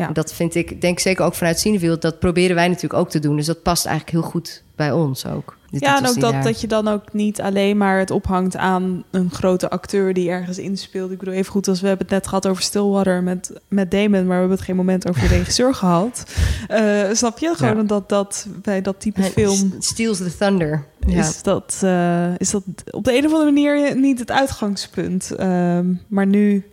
[0.00, 0.08] Ja.
[0.12, 1.98] Dat vind ik, denk zeker ook vanuit Cineville...
[1.98, 3.36] dat proberen wij natuurlijk ook te doen.
[3.36, 5.58] Dus dat past eigenlijk heel goed bij ons ook.
[5.70, 6.42] Dit- Ja, en ook dat, daar.
[6.42, 10.58] dat je dan ook niet alleen maar het ophangt aan een grote acteur die ergens
[10.58, 11.10] inspeelt.
[11.10, 14.10] Ik bedoel, even goed als we hebben het net gehad over Stillwater met, met Damon,
[14.10, 16.24] maar we hebben het geen moment over de regisseur gehad.
[16.68, 17.52] Eh, snap je?
[17.56, 17.82] Gewoon Ja.
[17.82, 20.84] dat, dat bij dat type film Steals the Thunder.
[21.06, 21.18] Ja.
[21.18, 25.30] is, dat, eh, is dat op de een of andere manier niet het uitgangspunt.
[25.34, 26.64] Ehm, maar nu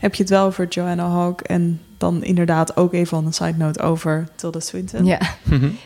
[0.00, 3.54] heb je het wel over Joanna Hawk en dan inderdaad ook even on een side
[3.56, 5.04] note over Tilda Swinton.
[5.04, 5.20] ja.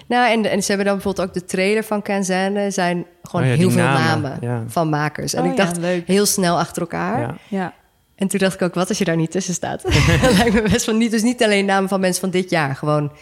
[0.06, 2.70] Nou, en, en ze hebben dan bijvoorbeeld ook de trailer van Kenzane.
[2.70, 4.64] zijn gewoon Oh ja, heel veel namen, namen ja.
[4.66, 5.34] van makers.
[5.34, 6.06] En Oh ik ja, dacht leuk.
[6.06, 7.20] heel snel achter elkaar.
[7.20, 7.34] Ja.
[7.48, 7.74] Ja.
[8.14, 9.82] En toen dacht ik ook, wat als je daar niet tussen staat?
[10.22, 11.10] dat lijkt me best van niet.
[11.10, 12.76] Dus niet alleen namen van mensen van dit jaar.
[12.76, 13.12] Gewoon,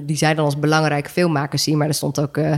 [0.00, 1.78] die zij dan als belangrijke filmmakers zien.
[1.78, 2.36] Maar er stond ook...
[2.36, 2.52] eh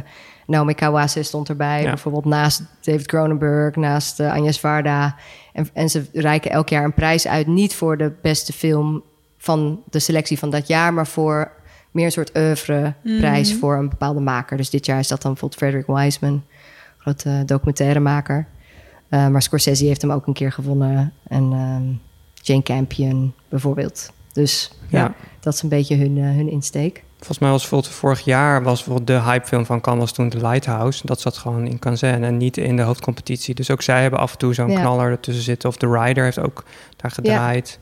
[0.47, 1.83] Naomi Kawase stond erbij.
[1.83, 1.89] Ja.
[1.89, 5.17] Bijvoorbeeld naast David Cronenberg, naast eh, Agnes Varda.
[5.53, 7.47] En, en ze reiken elk jaar een prijs uit.
[7.47, 9.03] Niet voor de beste film
[9.39, 10.95] van de selectie van dat jaar...
[10.95, 11.51] maar voor
[11.91, 14.57] meer een soort oeuvre prijs voor een bepaalde maker.
[14.57, 16.45] Dus dit jaar is dat dan bijvoorbeeld Frederick Wiseman.
[16.99, 18.47] Grote documentairemaker.
[19.09, 21.13] Eh, maar Scorsese heeft hem ook een keer gewonnen.
[21.29, 21.83] En ehm,
[22.35, 24.13] Jane Campion bijvoorbeeld.
[24.33, 25.15] Dus ja, Ja.
[25.41, 27.05] dat is een beetje hun, eh, hun insteek.
[27.25, 30.47] Volgens mij was bijvoorbeeld vorig jaar was bijvoorbeeld de hypefilm van Cannes was toen The
[30.49, 31.07] Lighthouse.
[31.07, 33.55] Dat zat gewoon in Cannes en niet in de hoofdcompetitie.
[33.55, 34.81] Dus ook zij hebben af en toe zo'n Ja.
[34.81, 35.69] knaller ertussen zitten.
[35.69, 36.65] Of The Rider heeft ook
[36.97, 37.79] daar gedraaid.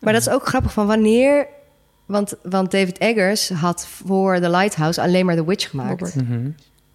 [0.00, 1.46] Maar dat is ook grappig van wanneer...
[2.06, 6.16] Want, want David Eggers had voor The Lighthouse alleen maar The Witch gemaakt.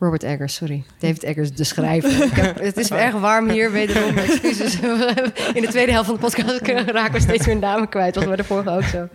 [0.03, 0.83] Robert Eggers, sorry.
[0.99, 2.23] David Eggers, de schrijver.
[2.23, 4.17] Ik heb, het is erg warm hier, wederom.
[4.27, 4.79] Excuses.
[5.57, 6.67] In de tweede helft van de podcast
[6.99, 8.13] raken we steeds weer namen kwijt.
[8.13, 9.07] Dat was bij de vorige ook zo.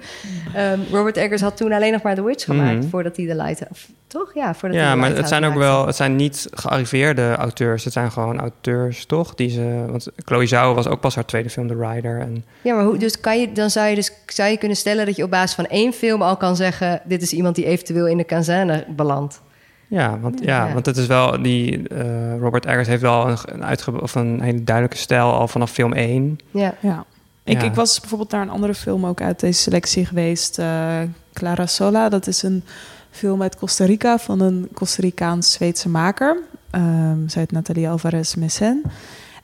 [0.55, 2.79] Ehm, Robert Eggers had toen alleen nog maar The Witch gemaakt...
[2.79, 2.89] Mhm.
[2.89, 3.87] voordat hij de Lighthouse...
[4.07, 4.35] Toch?
[4.35, 7.85] Ja, voordat hij Ja, maar het zijn ook wel, het zijn niet gearriveerde auteurs.
[7.85, 9.35] Het zijn gewoon auteurs, toch?
[9.35, 12.21] Die ze, want Chloe Zhao was ook pas haar tweede film, The Rider.
[12.21, 15.07] En Ja, maar hoe, dus kan je, dan zou je, dus, zou je kunnen stellen
[15.07, 17.01] dat je op basis van één film al kan zeggen...
[17.05, 19.41] dit is iemand die eventueel in de kazerne belandt.
[19.89, 20.73] Ja, want, ja, Ja.
[20.73, 24.41] want het is wel die eh, Robert Eggers heeft wel een, een, uitge, of een
[24.41, 26.39] hele duidelijke stijl al vanaf film 1.
[26.51, 26.75] Ja.
[26.81, 27.05] Ja.
[27.45, 27.67] Ik, Ja.
[27.67, 30.59] ik was bijvoorbeeld naar een andere film ook uit deze selectie geweest.
[30.59, 30.99] eh,
[31.33, 32.09] Clara Sola.
[32.09, 32.65] Dat is een
[33.11, 36.39] film uit Costa Rica van een Costa Ricaans-Zweedse maker.
[36.71, 38.83] Ehm zij heet Nathalie Alvarez Messen.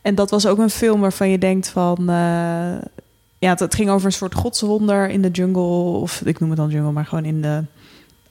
[0.03, 1.97] En dat was ook een film waarvan je denkt van...
[1.99, 2.75] eh,
[3.39, 5.63] ja, het, het ging over een soort godswonder in de jungle.
[6.01, 7.63] Of ik noem het dan jungle, maar gewoon in de...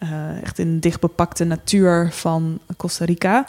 [0.02, 3.46] eh, echt in de dichtbepakte natuur van Costa Rica.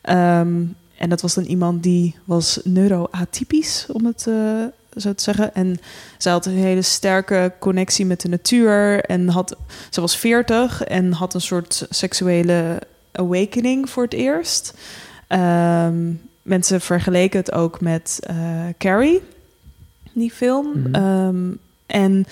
[0.00, 0.62] Ehm,
[0.96, 4.64] en dat was dan iemand die was neuroatypisch, om het eh,
[4.96, 5.54] zo te zeggen.
[5.54, 5.78] En
[6.18, 9.00] ze had een hele sterke connectie met de natuur.
[9.00, 9.56] En had,
[9.90, 12.78] ze was 40 en had een soort seksuele
[13.12, 14.74] awakening voor het eerst.
[15.26, 16.12] Ehm,
[16.42, 18.36] mensen vergeleken het ook met eh,
[18.78, 19.20] Carrie,
[20.12, 20.72] die film.
[20.74, 20.94] Mhm.
[20.94, 21.50] Ehm,
[21.86, 22.26] en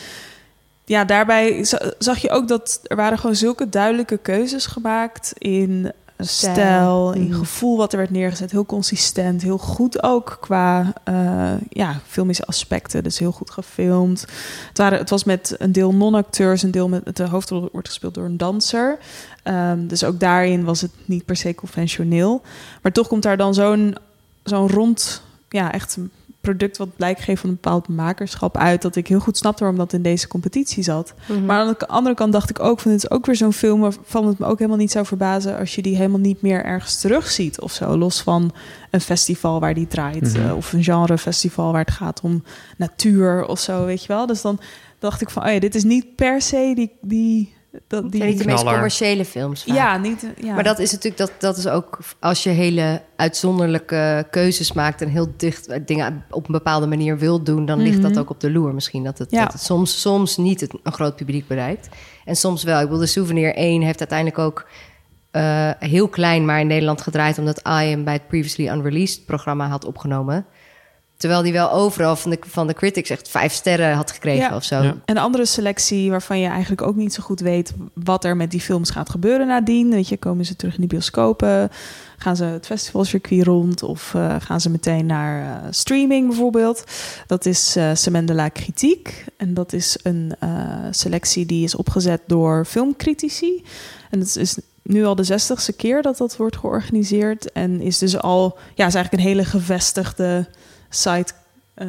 [0.91, 5.93] ja, daarbij za- zag je ook dat er waren gewoon zulke duidelijke keuzes gemaakt in
[6.19, 6.53] Stijl.
[6.55, 7.39] stijl, in Mhm.
[7.39, 8.51] gevoel wat er werd neergezet.
[8.51, 13.03] Heel consistent, heel goed ook qua eh, ja, filmische aspecten.
[13.03, 14.21] Dus heel goed gefilmd.
[14.69, 18.15] Het, waren, het was met een deel non-acteurs, een deel met de hoofdrol wordt gespeeld
[18.15, 18.99] door een danser.
[19.43, 22.43] Ehm, dus ook daarin was het niet per se conventioneel.
[22.83, 23.97] Maar toch komt daar dan zo'n
[24.43, 28.83] zo'n rond, ja, echt een product wat blijk geeft van een bepaald makerschap uit.
[28.83, 31.15] Dat ik heel goed snapte waarom dat in deze competitie zat.
[31.29, 31.45] Mhm.
[31.45, 33.81] Maar aan de andere kant dacht ik ook van dit is ook weer zo'n film
[33.81, 37.01] waarvan het me ook helemaal niet zou verbazen als je die helemaal niet meer ergens
[37.01, 37.97] terugziet of zo.
[37.97, 38.53] Los van
[38.91, 40.47] een festival waar die draait Mhm.
[40.49, 42.43] eh, of een genrefestival waar het gaat om
[42.77, 44.27] natuur of zo, weet je wel.
[44.27, 44.61] Dus dan
[44.99, 47.55] dacht ik van, oh ja, dit is niet per se die die
[47.87, 49.77] dat die zijn niet de meest commerciële films vaak.
[49.77, 50.55] ja, niet ja.
[50.55, 55.09] Maar dat is natuurlijk dat, dat is ook als je hele uitzonderlijke keuzes maakt en
[55.09, 58.21] heel dicht eh, dingen op een bepaalde manier wil doen, dan ligt dat Mhm.
[58.21, 58.75] ook op de loer.
[58.75, 59.43] Misschien dat het, Ja.
[59.45, 61.89] dat het soms, soms niet het, een groot publiek bereikt.
[62.25, 62.79] En soms wel.
[62.79, 64.67] Ik bedoel, de Souvenir 1 heeft uiteindelijk ook
[65.31, 69.69] eh, heel klein, maar in Nederland gedraaid, omdat I hem bij het Previously Unreleased programma
[69.69, 70.47] had opgenomen.
[71.21, 74.57] Terwijl die wel overal van de, van de critics echt vijf sterren had gekregen Ja.
[74.57, 74.83] of zo.
[74.83, 74.95] Ja.
[75.05, 78.61] Een andere selectie waarvan je eigenlijk ook niet zo goed weet wat er met die
[78.61, 79.91] films gaat gebeuren nadien.
[79.91, 81.71] Weet je, komen ze terug in de bioscopen?
[82.19, 83.83] Gaan ze het festivalcircuit rond?
[83.83, 86.85] Of eh, gaan ze meteen naar eh, streaming bijvoorbeeld?
[87.27, 89.13] Dat is eh Semaine de la Critique.
[89.37, 90.51] En dat is een eh,
[90.91, 93.65] selectie die is opgezet door filmcritici.
[94.11, 97.53] En het is nu al de zestigste keer dat dat wordt georganiseerd.
[97.53, 100.47] En is dus al, ja, is eigenlijk een hele gevestigde
[100.91, 101.33] site.
[101.75, 101.89] eh,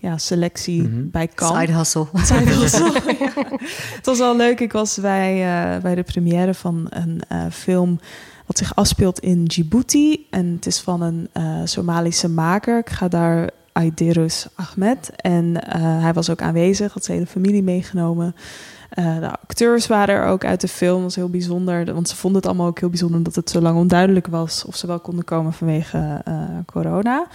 [0.00, 1.08] ja, selectie Mhm.
[1.10, 1.60] bij Cannes.
[1.60, 2.06] Side hustle.
[2.14, 2.92] Side hustle.
[3.96, 4.60] Het was wel leuk.
[4.60, 5.32] Ik was bij,
[5.74, 8.00] eh, bij de première van een eh, film
[8.46, 10.26] wat zich afspeelt in Djibouti.
[10.30, 12.78] En het is van een eh, Somalische maker.
[12.78, 15.10] Ik ga daar Aiderus Ahmed.
[15.16, 18.34] En eh, hij was ook aanwezig, had zijn hele familie meegenomen.
[18.90, 20.94] Eh, de acteurs waren er ook uit de film.
[20.94, 21.94] Dat was heel bijzonder.
[21.94, 24.76] Want ze vonden het allemaal ook heel bijzonder omdat het zo lang onduidelijk was of
[24.76, 26.34] ze wel konden komen vanwege eh,
[26.66, 27.26] corona.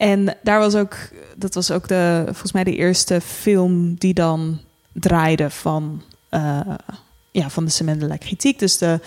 [0.00, 0.96] En daar was ook,
[1.36, 4.60] dat was ook de, volgens mij de eerste film die dan
[4.92, 6.60] draaide van, eh,
[7.30, 8.58] ja, van de Semaine de la Kritiek.
[8.58, 9.00] Dus de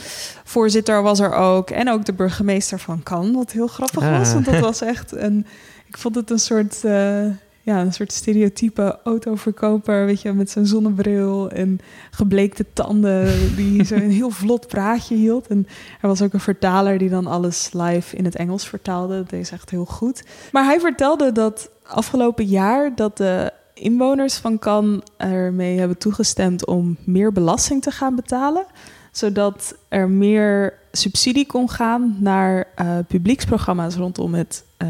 [0.43, 4.27] voorzitter was er ook en ook de burgemeester van Cannes, wat heel grappig was.
[4.27, 4.33] Ah.
[4.33, 5.45] Want dat was echt een,
[5.87, 7.25] ik vond het een soort, eh,
[7.65, 11.79] ja, een soort stereotype autoverkoper, weet je, met zijn zonnebril en
[12.11, 15.47] gebleekte tanden, die zo'n heel vlot praatje hield.
[15.47, 15.67] En
[16.01, 19.15] er was ook een vertaler die dan alles live in het Engels vertaalde.
[19.15, 20.23] Dat deed ze echt heel goed.
[20.51, 26.97] Maar hij vertelde dat afgelopen jaar dat de inwoners van Cannes ermee hebben toegestemd om
[27.03, 28.65] meer belasting te gaan betalen,
[29.11, 34.87] zodat er meer subsidie kon gaan naar eh, publieksprogramma's rondom het eh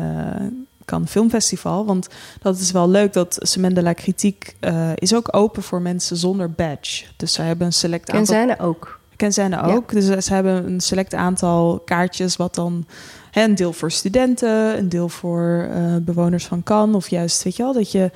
[0.85, 1.85] Cannes Filmfestival.
[1.85, 2.07] Want
[2.41, 6.17] dat is wel leuk dat Semaine de la Kritiek eh, is ook open voor mensen
[6.17, 7.05] zonder badge.
[7.17, 8.99] Dus zij hebben een select aantal zijn er ook.
[9.15, 9.91] Kenzijne ook.
[9.91, 12.85] Dus eh, ze hebben een select aantal kaartjes, wat dan
[13.31, 16.95] hè, een deel voor studenten, een deel voor eh, bewoners van Cannes.
[16.95, 18.11] Of juist, weet je wel, dat je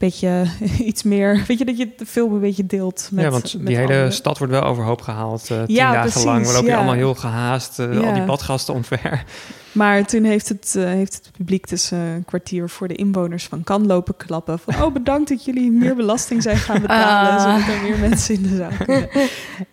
[0.00, 0.44] beetje
[0.90, 1.44] iets meer...
[1.46, 3.88] Weet je, dat je de film een beetje deelt met ja, want met die hele
[3.88, 4.12] anderen.
[4.12, 5.50] stad wordt wel overhoop gehaald.
[5.50, 6.46] eh tien Ja, dagen precies, lang.
[6.46, 6.76] We lopen ja.
[6.76, 7.78] allemaal heel gehaast.
[7.78, 9.24] eh, Al die badgasten omver.
[9.72, 13.44] Maar toen heeft het, eh, heeft het publiek dus eh, een kwartier voor de inwoners
[13.44, 14.58] van Cannes lopen klappen.
[14.58, 17.38] Van, oh bedankt dat jullie meer belasting zijn gaan betalen.
[17.38, 17.54] Ah.
[17.60, 19.08] Zodat er meer mensen in de zaal kunnen.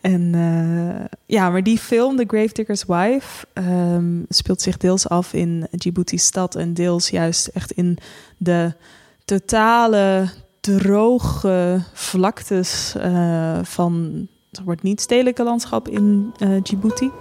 [0.01, 5.67] En eh, ja, maar die film, The Gravedigger's Wife, ehm, speelt zich deels af in
[5.71, 6.55] Djibouti stad.
[6.55, 7.97] En deels juist echt in
[8.37, 8.73] de
[9.27, 10.29] totale
[10.61, 17.11] droge vlaktes eh, van het wordt niet stedelijke landschap in uh, Djibouti.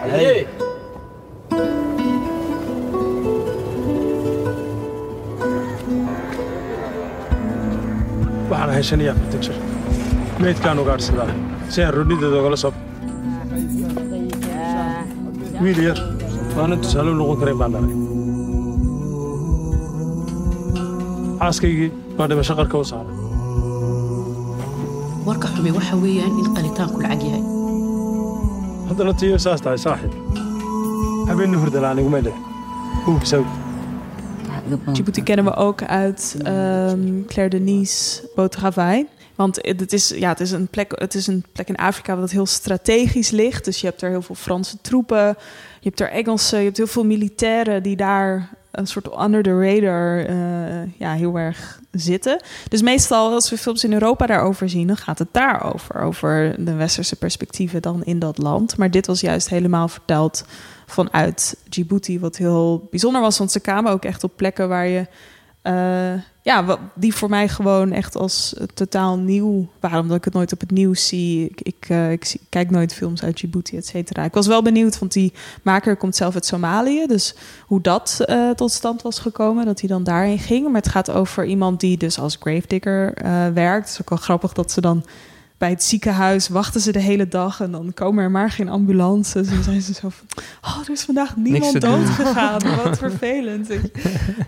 [0.00, 0.46] Hey.
[8.48, 9.54] waxaan haysanaya protector
[10.38, 11.28] meydkaan ugaadhsadaa
[11.68, 12.74] si aan runideeda ogala sab.
[15.60, 15.98] Wiil yar
[16.56, 18.23] waanan tusaale u nog een keer dhalay
[21.44, 23.16] xaaskaygii baa dhimasho qarka u saaray
[25.26, 27.44] warka xume waxa weeyaan in qalitaanku lacag yahay
[28.88, 30.12] haddana tiyo saas tahay saaxib
[31.30, 32.38] habeenna hurdala aniguma dheh
[33.08, 33.44] huubsaw
[34.92, 39.06] Djibouti kennen we ook uit ehm, Claire Denise Boutravai.
[39.34, 42.30] Want het is, ja, het, is een plek, het is een plek in Afrika wat
[42.30, 43.64] heel strategisch ligt.
[43.64, 45.26] Dus je hebt er heel veel Franse troepen.
[45.80, 49.60] Je hebt er Engelsen, je hebt heel veel militairen die daar een soort under the
[49.60, 52.42] radar eh, ja, heel erg zitten.
[52.68, 56.00] Dus meestal als we films in Europa daarover zien, dan gaat het daarover.
[56.00, 58.76] Over de westerse perspectieven dan in dat land.
[58.76, 60.44] Maar dit was juist helemaal verteld
[60.86, 63.38] vanuit Djibouti, wat heel bijzonder was.
[63.38, 65.06] Want ze kwamen ook echt op plekken waar je...
[65.64, 70.00] eh, ja, die voor mij gewoon echt als eh, totaal nieuw waren.
[70.00, 71.48] Omdat ik het nooit op het nieuws zie.
[71.48, 74.24] Ik, ik, eh, ik, kijk nooit films uit Djibouti, et cetera.
[74.24, 77.06] Ik was wel benieuwd, want die maker komt zelf uit Somalië.
[77.06, 77.34] Dus
[77.66, 80.66] hoe dat tot stand was gekomen, dat hij dan daarheen ging.
[80.66, 83.14] Maar het gaat over iemand die dus als gravedigger
[83.54, 83.84] werkt.
[83.84, 85.04] Het is ook wel grappig dat ze dan
[85.64, 89.48] bij het ziekenhuis wachten ze de hele dag en dan komen er maar geen ambulances.
[89.48, 90.26] En zijn ze zo van,
[90.62, 92.76] oh, er is vandaag niemand dood gegaan.
[92.84, 93.68] Wat vervelend.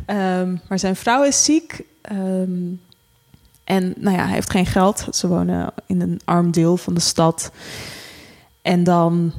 [0.07, 1.85] Ehm, maar zijn vrouw is ziek.
[2.01, 2.75] ehm,
[3.65, 5.07] en nou ja, hij heeft geen geld.
[5.11, 7.51] Ze wonen in een arm deel van de stad.
[8.63, 9.33] En dan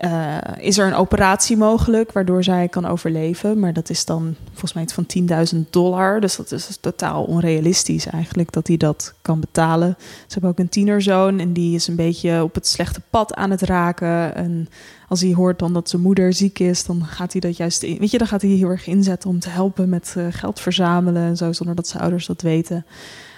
[0.00, 3.58] eh, is er een operatie mogelijk waardoor zij kan overleven.
[3.58, 5.06] Maar dat is dan volgens mij iets van
[5.54, 6.20] 10.000 dollar.
[6.20, 9.96] Dus dat is totaal onrealistisch eigenlijk dat hij dat kan betalen.
[9.98, 13.50] Ze hebben ook een tienerzoon en die is een beetje op het slechte pad aan
[13.50, 14.34] het raken.
[14.34, 14.68] En
[15.08, 17.98] als hij hoort dan dat zijn moeder ziek is, dan gaat hij dat juist in.
[17.98, 21.22] Weet je, dan gaat hij heel erg inzetten om te helpen met eh, geld verzamelen
[21.22, 22.84] en zo, zonder dat zijn ouders dat weten.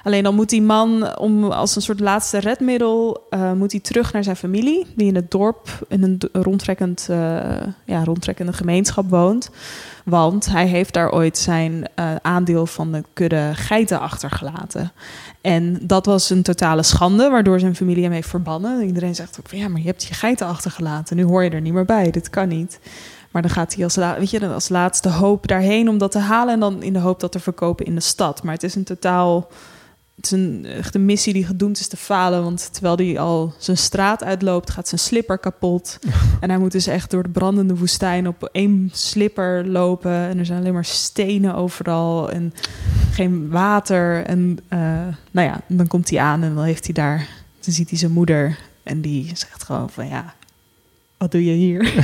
[0.03, 4.13] Alleen dan moet die man, om als een soort laatste redmiddel, eh, moet hij terug
[4.13, 7.17] naar zijn familie, die in het dorp in een rondtrekkend, eh,
[7.85, 9.51] ja, rondtrekkende gemeenschap woont.
[10.05, 14.93] Want hij heeft daar ooit zijn eh, aandeel van de kudde geiten achtergelaten.
[15.41, 18.87] En dat was een totale schande, waardoor zijn familie hem heeft verbannen.
[18.87, 21.17] Iedereen zegt ook van ja, maar je hebt je geiten achtergelaten.
[21.17, 22.11] Nu hoor je er niet meer bij.
[22.11, 22.81] Dit kan niet.
[23.31, 26.55] Maar dan gaat hij als, weet je, als laatste hoop daarheen om dat te halen.
[26.55, 28.43] En dan in de hoop dat er verkopen in de stad.
[28.43, 29.49] Maar het is een totaal.
[30.17, 32.43] Het is een, echt een missie die gedoemd is te falen.
[32.43, 35.99] Want terwijl hij al zijn straat uitloopt, gaat zijn slipper kapot.
[36.41, 40.13] en hij moet dus echt door de brandende woestijn op één slipper lopen.
[40.13, 42.31] En er zijn alleen maar stenen overal.
[42.31, 42.55] En
[43.11, 44.25] geen water.
[44.25, 44.79] En eh,
[45.31, 47.29] nou ja, dan komt hij aan en dan heeft hij daar.
[47.61, 48.59] Dan ziet hij zijn moeder.
[48.83, 50.35] En die zegt gewoon van ja.
[51.23, 51.95] Wat doe je hier?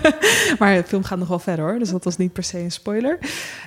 [0.58, 1.78] maar de film gaat nog wel verder hoor.
[1.78, 3.18] Dus dat was niet per se een spoiler.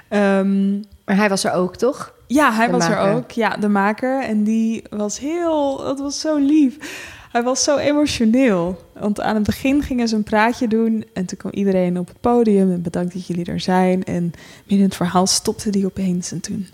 [0.07, 0.71] Ehm,
[1.05, 2.13] Maar hij was er ook, toch?
[2.27, 3.31] ja, hij De was er ook.
[3.31, 4.23] Ja, de maker.
[4.23, 5.77] En die was heel...
[5.77, 6.77] Dat was zo lief.
[7.31, 8.83] Hij was zo emotioneel.
[8.99, 11.05] Want aan het begin gingen ze een praatje doen.
[11.13, 12.71] En toen kwam iedereen op het podium.
[12.71, 14.03] En bedankt dat jullie er zijn.
[14.03, 16.31] En midden in het verhaal stopte die opeens.
[16.31, 16.67] En toen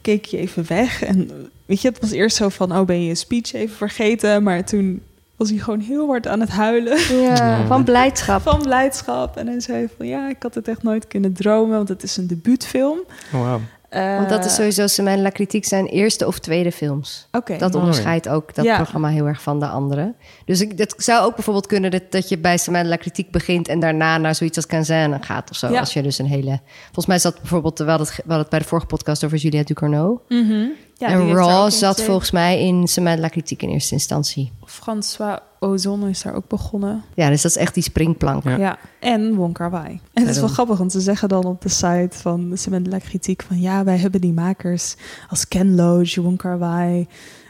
[0.00, 1.02] keek je even weg.
[1.02, 1.30] En
[1.66, 2.76] weet je, het was eerst zo van...
[2.76, 4.42] Oh, ben je je speech even vergeten?
[4.42, 5.02] Maar toen
[5.36, 6.98] was hij gewoon heel hard aan het huilen.
[7.20, 8.42] Ja, van blijdschap.
[8.42, 9.36] Van blijdschap.
[9.36, 10.06] En hij zei van...
[10.06, 11.76] Ja, ik had het echt nooit kunnen dromen.
[11.76, 12.98] Want het is een debuutfilm.
[13.34, 13.54] Oh,
[13.96, 17.28] Eh, Want dat is sowieso Semaine La Critique zijn eerste of tweede films.
[17.32, 17.56] Oké.
[17.56, 18.76] Dat onderscheidt ook dat Ja.
[18.76, 20.14] programma heel erg van de andere.
[20.44, 23.68] Dus ik, het zou ook bijvoorbeeld kunnen dat, dat je bij Semaine La Critique begint...
[23.68, 25.68] en daarna naar zoiets als Canzane gaat of zo.
[25.70, 25.80] Ja.
[25.80, 26.60] Als je dus een hele...
[26.84, 27.76] Volgens mij zat bijvoorbeeld...
[27.76, 30.18] Terwijl het, het bij de vorige podcast over Juliette Ducournau.
[30.28, 30.66] Mhm.
[30.98, 34.52] Ja, die en Raw zat volgens mij in Semaine La Critique in eerste instantie.
[34.64, 37.02] François Ozon is daar ook begonnen.
[37.14, 38.42] Ja, dus dat is echt die springplank.
[38.44, 40.00] Ja, en Wong Kar Wai.
[40.12, 42.98] En het is wel grappig, want ze zeggen dan op de site van Cement La
[42.98, 44.94] Kritiek van ja, wij hebben die makers
[45.28, 47.06] als Ken Loach, Wong Kar Wai,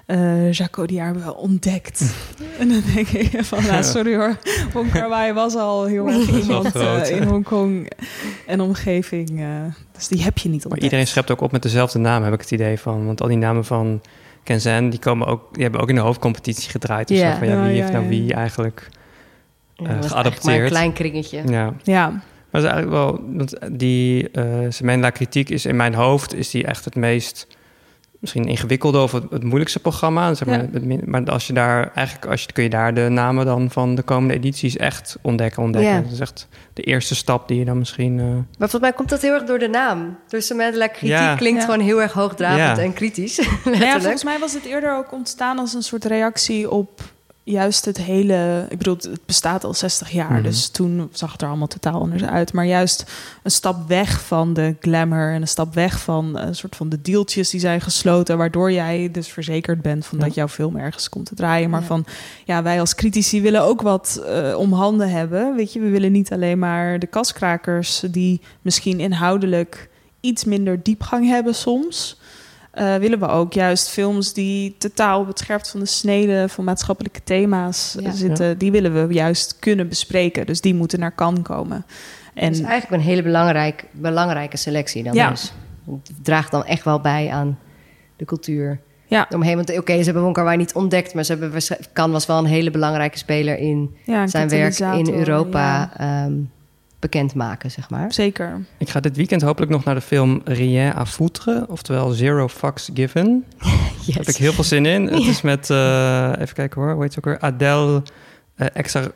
[0.06, 2.14] eh Jacques Audiard hebben we ontdekt.
[2.60, 4.36] en dan denk ik van, nou, sorry hoor,
[4.72, 7.08] Wong Kar Wai was al heel erg iemand eh, hè?
[7.08, 7.90] in Hongkong
[8.46, 9.40] en omgeving.
[9.40, 9.46] eh,
[9.92, 12.40] dus die heb je niet Maar iedereen schept ook op met dezelfde naam, heb ik
[12.40, 13.06] het idee van.
[13.06, 14.00] Want al die namen van
[14.46, 17.08] Kenzan, die, komen ook, die hebben ook in de hoofdcompetitie gedraaid.
[17.08, 17.38] Dus Ja.
[17.38, 18.88] van, wie ja, heeft nou wie eigenlijk
[19.76, 21.42] eh, dat eigenlijk maar een klein kringetje.
[21.46, 21.72] Ja.
[21.82, 22.20] Ja, Maar
[22.50, 24.28] het is eigenlijk wel, want die
[24.82, 27.46] uh, Kritiek is in mijn hoofd is die echt het meest
[28.20, 30.34] misschien ingewikkelde of het, het moeilijkste programma.
[30.34, 30.68] Zeg maar, Ja.
[30.72, 33.70] het min- maar als je daar eigenlijk, als je, kun je daar de namen dan
[33.70, 35.62] van de komende edities echt ontdekken.
[35.62, 35.92] ontdekken.
[35.94, 36.00] Ja.
[36.00, 38.18] Dat is echt de eerste stap die je dan misschien.
[38.18, 40.18] eh, Maar volgens mij komt dat heel erg door de naam.
[40.28, 40.54] Dus de
[40.92, 41.34] kritiek Ja.
[41.34, 41.64] klinkt Ja.
[41.64, 42.82] gewoon heel erg hoogdravend Ja.
[42.82, 43.36] en kritisch.
[43.64, 47.00] Nou ja, volgens mij was het eerder ook ontstaan als een soort reactie op
[47.48, 48.66] juist het hele.
[48.68, 50.42] Ik bedoel, het bestaat al 60 jaar, Mhm.
[50.42, 52.52] dus toen zag het er allemaal totaal anders uit.
[52.52, 53.04] Maar juist
[53.42, 57.02] een stap weg van de glamour en een stap weg van een soort van de
[57.02, 60.24] deeltjes die zijn gesloten, waardoor jij dus verzekerd bent van Ja.
[60.24, 61.70] dat jouw film ergens komt te draaien.
[61.70, 61.86] Maar Ja.
[61.86, 62.04] van
[62.44, 65.56] ja, wij als critici willen ook wat eh, om handen hebben.
[65.56, 69.88] Weet je, we willen niet alleen maar de kaskrakers die misschien inhoudelijk
[70.20, 72.20] iets minder diepgang hebben soms
[72.76, 76.64] eh, willen we ook juist films die totaal op het scherpst van de snede van
[76.64, 78.10] maatschappelijke thema's eh, Ja.
[78.10, 80.46] zitten, die willen we juist kunnen bespreken.
[80.46, 81.84] Dus die moeten naar Cannes komen.
[82.34, 85.30] En Het is eigenlijk een hele belangrijk, belangrijke selectie dan Ja.
[85.30, 85.52] dus.
[85.86, 87.58] Het draagt dan echt wel bij aan
[88.16, 88.80] de cultuur.
[89.06, 91.14] ja, Omheen, want oké, ze hebben Wong Kar-wai niet ontdekt...
[91.14, 91.62] maar ze hebben,
[91.92, 96.34] Kan was wel een hele belangrijke speler in ja, zijn werk in Europa ja, ehm,
[97.10, 98.12] bekendmaken, zeg maar.
[98.12, 98.64] zeker.
[98.78, 102.90] Ik ga dit weekend hopelijk nog naar de film Rien à foutre, oftewel Zero Fucks
[102.94, 103.44] Given.
[103.58, 103.68] Daar
[104.06, 104.36] heb ik Yes.
[104.38, 105.06] heel veel zin in.
[105.06, 107.38] Het is met, eh, even kijken hoor, hoe heet ze ook weer?
[107.40, 108.02] Adele
[108.56, 109.10] uh, Exar.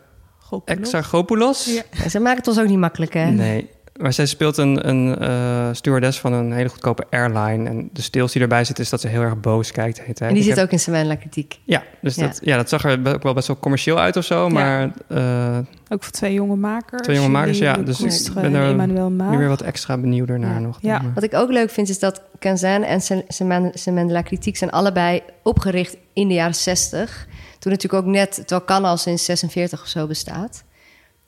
[0.65, 1.65] Exarchopoulos.
[1.75, 1.83] Ja.
[2.05, 3.31] En Ze maken het ons ook niet makkelijk, hè?
[3.31, 3.71] Nee,
[4.01, 7.69] maar zij speelt een, een eh, stewardess van een hele goedkope airline.
[7.69, 10.01] En de stils die erbij zit is dat ze heel erg boos kijkt.
[10.03, 10.27] Heet, hè.
[10.27, 11.59] En die Ik zit heb- ook in Savannah Kritiek.
[11.65, 12.27] Ja, dus Ja.
[12.27, 14.49] Dat, ja, dat zag er ook wel best wel commercieel uit of zo.
[14.49, 17.03] Maar eh, Ook voor twee jonge makers.
[17.03, 18.89] Twee jonge makers, ja, dus ik ben en er
[19.31, 20.59] nu weer wat extra benieuwder naar Ja.
[20.59, 20.79] nog.
[20.81, 21.03] Ja.
[21.15, 24.57] Wat ik ook leuk vind, is dat Kenzan en Semaine de la Kritiek...
[24.57, 27.27] zijn allebei opgericht in de jaren 60.
[27.59, 30.65] Toen natuurlijk ook net, terwijl Kan al sinds 46 of zo bestaat.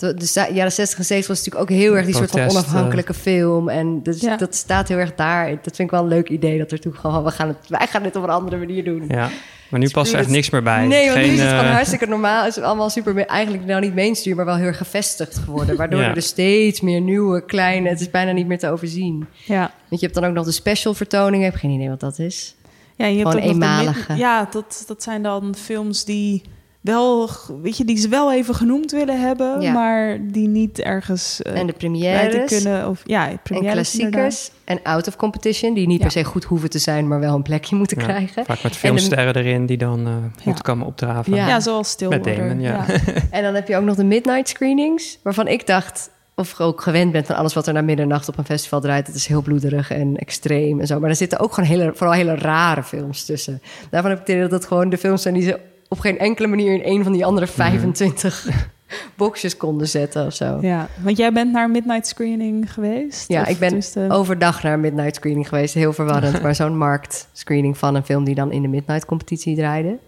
[0.09, 3.69] De, jaren 60 en 70 was natuurlijk ook heel erg die soort van onafhankelijke film.
[3.69, 4.37] En dus, Ja.
[4.37, 5.49] dat staat heel erg daar.
[5.51, 6.59] Dat vind ik wel een leuk idee.
[6.59, 9.05] Dat er toen gewoon, we gaan het, wij gaan dit op een andere manier doen.
[9.09, 9.29] ja,
[9.69, 10.87] maar nu past er echt het- niks meer bij.
[10.87, 12.45] Nee, want nu Geen, is het gewoon eh, hartstikke normaal.
[12.45, 15.77] Het is allemaal super, eigenlijk nou niet mainstream, maar wel heel erg gevestigd geworden.
[15.77, 16.09] Waardoor Ja.
[16.09, 19.27] er dus steeds meer nieuwe, kleine, het is bijna niet meer te overzien.
[19.45, 19.61] Ja.
[19.89, 21.47] Want je hebt dan ook nog de special vertoningen.
[21.47, 22.55] Ik heb geen idee wat dat is.
[22.97, 24.17] Ja, en je hebt Gewoon ook nog de eenmalige.
[24.17, 26.43] ja, dat, dat zijn dan films die
[26.83, 27.29] wel,
[27.63, 29.73] weet je, die ze wel even genoemd willen hebben, Ja.
[29.73, 32.47] maar die niet ergens eh, en de bij te premières.
[32.63, 32.89] kunnen.
[32.89, 34.21] Of, ja, En premières inderdaad.
[34.21, 34.51] klassiekers.
[34.65, 35.75] En out of competition.
[35.75, 36.03] Die niet Ja.
[36.03, 38.45] per se goed hoeven te zijn, maar wel een plekje moeten ja, krijgen.
[38.45, 40.13] Vaak met filmsterren erin die dan eh
[40.45, 41.35] moeten komen opdraven.
[41.35, 41.47] Ja.
[41.49, 42.27] Ja, zoals Stillwater.
[42.37, 42.85] Met Damon, ja.
[43.31, 45.19] En dan heb je ook nog de midnight screenings.
[45.23, 48.39] Waarvan ik dacht, of je ook gewend bent van alles wat er na middernacht op
[48.39, 49.07] een festival draait.
[49.07, 51.01] Het is heel bloederig en extreem en zo.
[51.01, 53.63] Maar er zitten ook gewoon hele, vooral hele rare films tussen.
[53.91, 55.59] Daarvan heb ik het idee dat het gewoon de films zijn die ze
[55.93, 58.47] op geen enkele manier in een van die andere 25
[59.17, 60.59] boxjes konden zetten of zo.
[60.61, 63.29] Ja, want jij bent naar Midnight Screening geweest?
[63.29, 65.75] Ja, ik ben overdag naar midnight screening geweest.
[65.75, 69.99] Heel verwarrend, maar zo'n marktscreening van een film die dan in de midnight competitie draaide.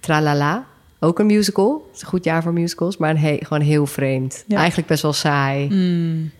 [0.00, 0.64] Tralala,
[1.00, 1.84] ook een musical.
[1.86, 4.44] Het is een goed jaar voor musicals, maar een he- gewoon heel vreemd.
[4.46, 4.56] Ja.
[4.56, 5.68] Eigenlijk best wel saai.
[5.68, 6.30] Mm,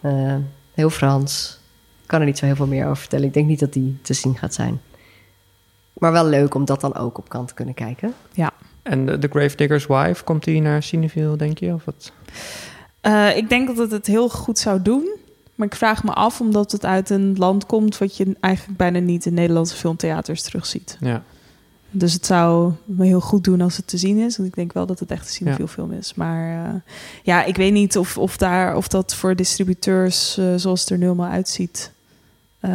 [0.00, 0.34] Eh,
[0.74, 1.58] heel Frans.
[2.02, 3.26] Ik kan er niet zo heel veel meer over vertellen.
[3.26, 4.80] Ik denk niet dat die te zien gaat zijn.
[5.98, 8.14] Maar wel leuk om dat dan ook op kant te kunnen kijken.
[8.32, 8.50] ja.
[8.82, 11.74] En de, The Gravedigger's Wife, komt die naar Cineville, denk je?
[11.74, 12.12] Of wat?
[13.00, 15.16] Eh, ik denk dat het het heel goed zou doen.
[15.54, 17.98] Maar ik vraag me af, omdat het uit een land komt...
[17.98, 20.96] wat je eigenlijk bijna niet in Nederlandse filmtheaters terugziet.
[21.00, 21.22] Ja.
[21.90, 24.36] Dus het zou me heel goed doen als het te zien is.
[24.36, 25.70] Want ik denk wel dat het echt een cinefiel Ja.
[25.72, 26.14] film is.
[26.14, 26.74] Maar eh,
[27.22, 30.38] ja, ik weet niet of, of, daar, of dat voor distributeurs...
[30.38, 31.92] eh, zoals het er nu allemaal uitziet...
[32.60, 32.70] eh,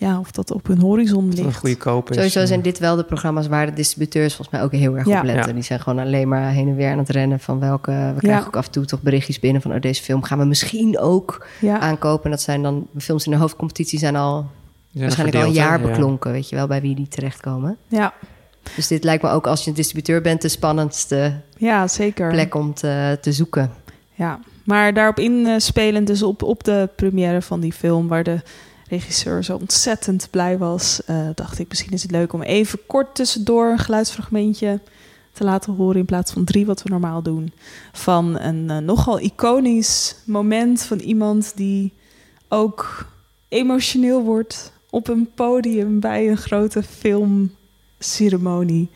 [0.00, 1.58] ja, of dat op hun horizon Dat een ligt.
[1.58, 2.16] goede koop is.
[2.16, 5.18] Sowieso zijn dit wel de programma's waar de distributeurs volgens mij ook heel erg Ja.
[5.18, 5.46] op letten.
[5.46, 5.52] Ja.
[5.52, 8.12] Die zijn gewoon alleen maar heen en weer aan het rennen van welke...
[8.14, 9.74] We krijgen ook af en toe toch berichtjes binnen van...
[9.74, 12.24] oh, deze film gaan we misschien ook Ja, aankopen.
[12.24, 12.86] En dat zijn dan...
[12.92, 14.46] de films in de hoofdcompetitie zijn al
[14.92, 16.32] zijn waarschijnlijk al een jaar beklonken.
[16.32, 17.76] Weet je wel, bij wie die terechtkomen.
[17.88, 18.12] ja.
[18.76, 20.42] Dus dit lijkt me ook als je een distributeur bent...
[20.42, 22.30] de spannendste ja zeker.
[22.30, 23.70] plek om te, te zoeken.
[24.14, 28.40] Ja, maar daarop inspelend, dus op, op de première van die film, waar de
[28.88, 33.14] regisseur zo ontzettend blij was, eh, dacht ik misschien is het leuk om even kort
[33.14, 34.80] tussendoor een geluidsfragmentje
[35.32, 37.52] te laten horen in plaats van drie, wat we normaal doen.
[37.92, 41.92] Van een eh, nogal iconisch moment van iemand die
[42.48, 43.06] ook
[43.48, 48.90] emotioneel wordt op een podium bij een grote filmceremonie.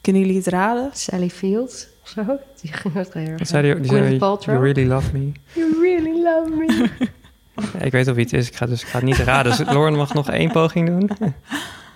[0.00, 0.90] Kunnen jullie het raden?
[0.92, 2.24] Sally Fields of zo?
[2.60, 3.38] Die ging ook heel erg.
[3.38, 3.74] Wat zei die?
[3.80, 4.54] die Gwyneth zei, Paltrow.
[4.54, 5.32] You really love me.
[5.52, 6.90] You really love me.
[7.56, 8.48] Ja, ik weet al wie het is.
[8.48, 9.56] Ik ga, dus, ik ga het niet raden.
[9.56, 11.10] Dus Lauren mag nog één poging doen.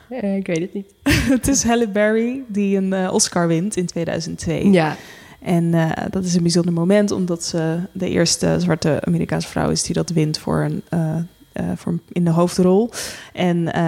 [0.08, 0.92] Eh, ik weet het niet.
[1.36, 4.70] het is Halle Berry die een eh, Oscar wint in 2002.
[4.70, 4.96] Ja,
[5.40, 9.82] En eh, dat is een bijzonder moment, omdat ze de eerste zwarte Amerikaanse vrouw is
[9.82, 11.16] die dat wint voor een, eh,
[11.52, 12.90] eh, voor een- in de hoofdrol.
[13.32, 13.82] En eh,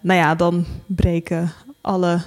[0.00, 2.18] nou ja, dan breken alle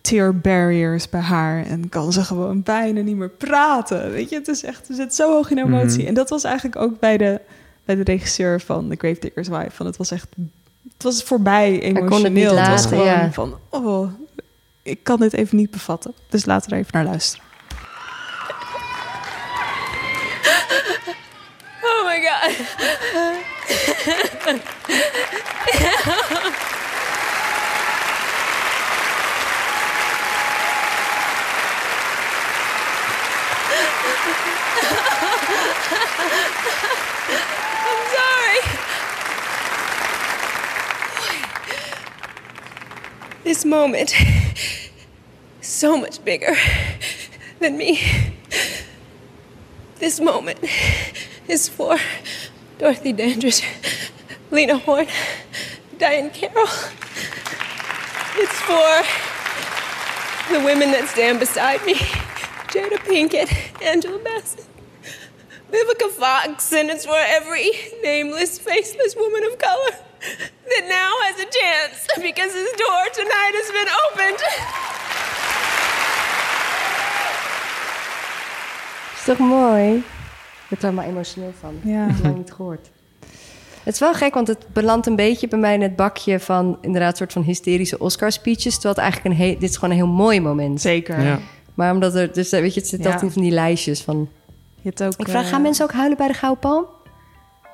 [0.00, 4.10] tear barriers bij haar en kan ze gewoon bijna niet meer praten.
[4.10, 5.98] Weet je, het is echt, ze zit zo hoog in emotie.
[5.98, 6.08] Mhm.
[6.08, 7.40] En dat was eigenlijk ook bij de,
[7.84, 9.70] bij de regisseur van The Gravedigger's Wife.
[9.70, 10.28] Van het was echt,
[10.92, 12.08] het was voorbij emotioneel.
[12.08, 13.32] kon het niet was laten, gewoon ja.
[13.32, 14.12] van, oh,
[14.82, 16.14] ik kan dit even niet bevatten.
[16.28, 17.44] Dus laten we er even naar luisteren.
[21.82, 22.52] Oh my god.
[43.44, 44.14] This moment
[45.60, 46.56] so much bigger
[47.60, 48.00] than me.
[49.96, 50.60] This moment
[51.46, 51.98] is for
[52.78, 53.62] Dorothy Dandridge,
[54.50, 55.08] Lena Horne,
[55.98, 56.64] Diane Carroll.
[58.36, 59.04] It's for
[60.50, 61.96] the women that stand beside me
[62.72, 64.64] Jada Pinkett, Angela Bassett,
[65.70, 67.70] Vivica Fox, and it's for every
[68.02, 69.90] nameless, faceless woman of color
[70.74, 74.42] that now has a chance because his door tonight has been opened.
[79.16, 79.94] is toch mooi?
[79.96, 80.02] Ik
[80.70, 81.80] word er helemaal emotioneel van.
[81.82, 82.02] Ja.
[82.02, 82.88] Ik heb het lang niet gehoord.
[83.82, 86.78] Het is wel gek, want het belandt een beetje bij mij in het bakje van
[86.80, 88.72] inderdaad een soort van hysterische Oscar-speeches.
[88.74, 90.80] Terwijl het eigenlijk een he- dit is gewoon een heel mooi moment.
[90.80, 91.20] Zeker.
[91.20, 91.38] Ja.
[91.74, 93.04] Maar omdat er, dus eh, weet je, het zit Ja.
[93.04, 94.28] altijd in van die lijstjes van.
[94.74, 96.86] Je hebt ook, Ik vraag, eh, gaan mensen ook huilen bij de Gouden Palm?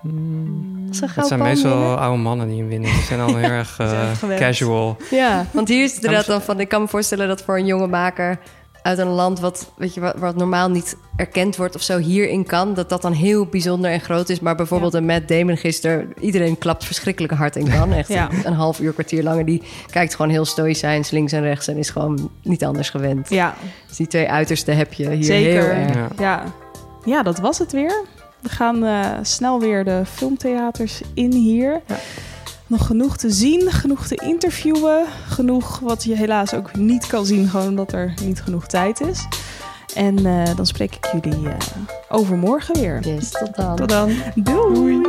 [0.03, 1.99] Het Gouden zijn meestal winnen?
[1.99, 2.91] oude mannen die hem winnen.
[2.93, 4.97] Die zijn al heel erg eh, casual.
[5.11, 6.61] Ja, want hier is het inderdaad dan van...
[6.61, 8.39] Ik kan me voorstellen dat voor een jonge maker
[8.83, 9.41] uit een land...
[9.41, 12.75] wat, weet je, wat, wat normaal niet erkend wordt of zo hierin kan...
[12.75, 14.41] dat dat dan heel bijzonder en groot is.
[14.41, 16.13] Maar bijvoorbeeld een Matt Damon gisteren...
[16.21, 17.93] iedereen klapt verschrikkelijk hard in kan.
[17.93, 18.29] Echt Ja.
[18.45, 19.39] een half uur, kwartier lang.
[19.41, 21.69] En die kijkt gewoon heel stoïcijns links en rechts...
[21.69, 23.31] en is gewoon niet anders gewend.
[23.31, 23.55] Ja,
[23.89, 25.63] Dus die twee uitersten heb je hier zeker.
[25.63, 25.95] heel erg.
[25.95, 26.09] Ja.
[26.19, 26.45] Ja.
[27.05, 28.05] ja, dat was het weer.
[28.43, 31.81] We gaan eh, snel weer de filmtheaters in hier.
[32.67, 35.05] Nog genoeg te zien, genoeg te interviewen.
[35.29, 39.27] Genoeg wat je helaas ook niet kan zien, gewoon omdat er niet genoeg tijd is.
[39.95, 41.57] En eh, dan spreek ik jullie eh,
[42.09, 43.01] overmorgen weer.
[43.01, 43.77] Yes, tot dan.
[43.77, 44.11] Tot dan.
[44.35, 45.01] Doei.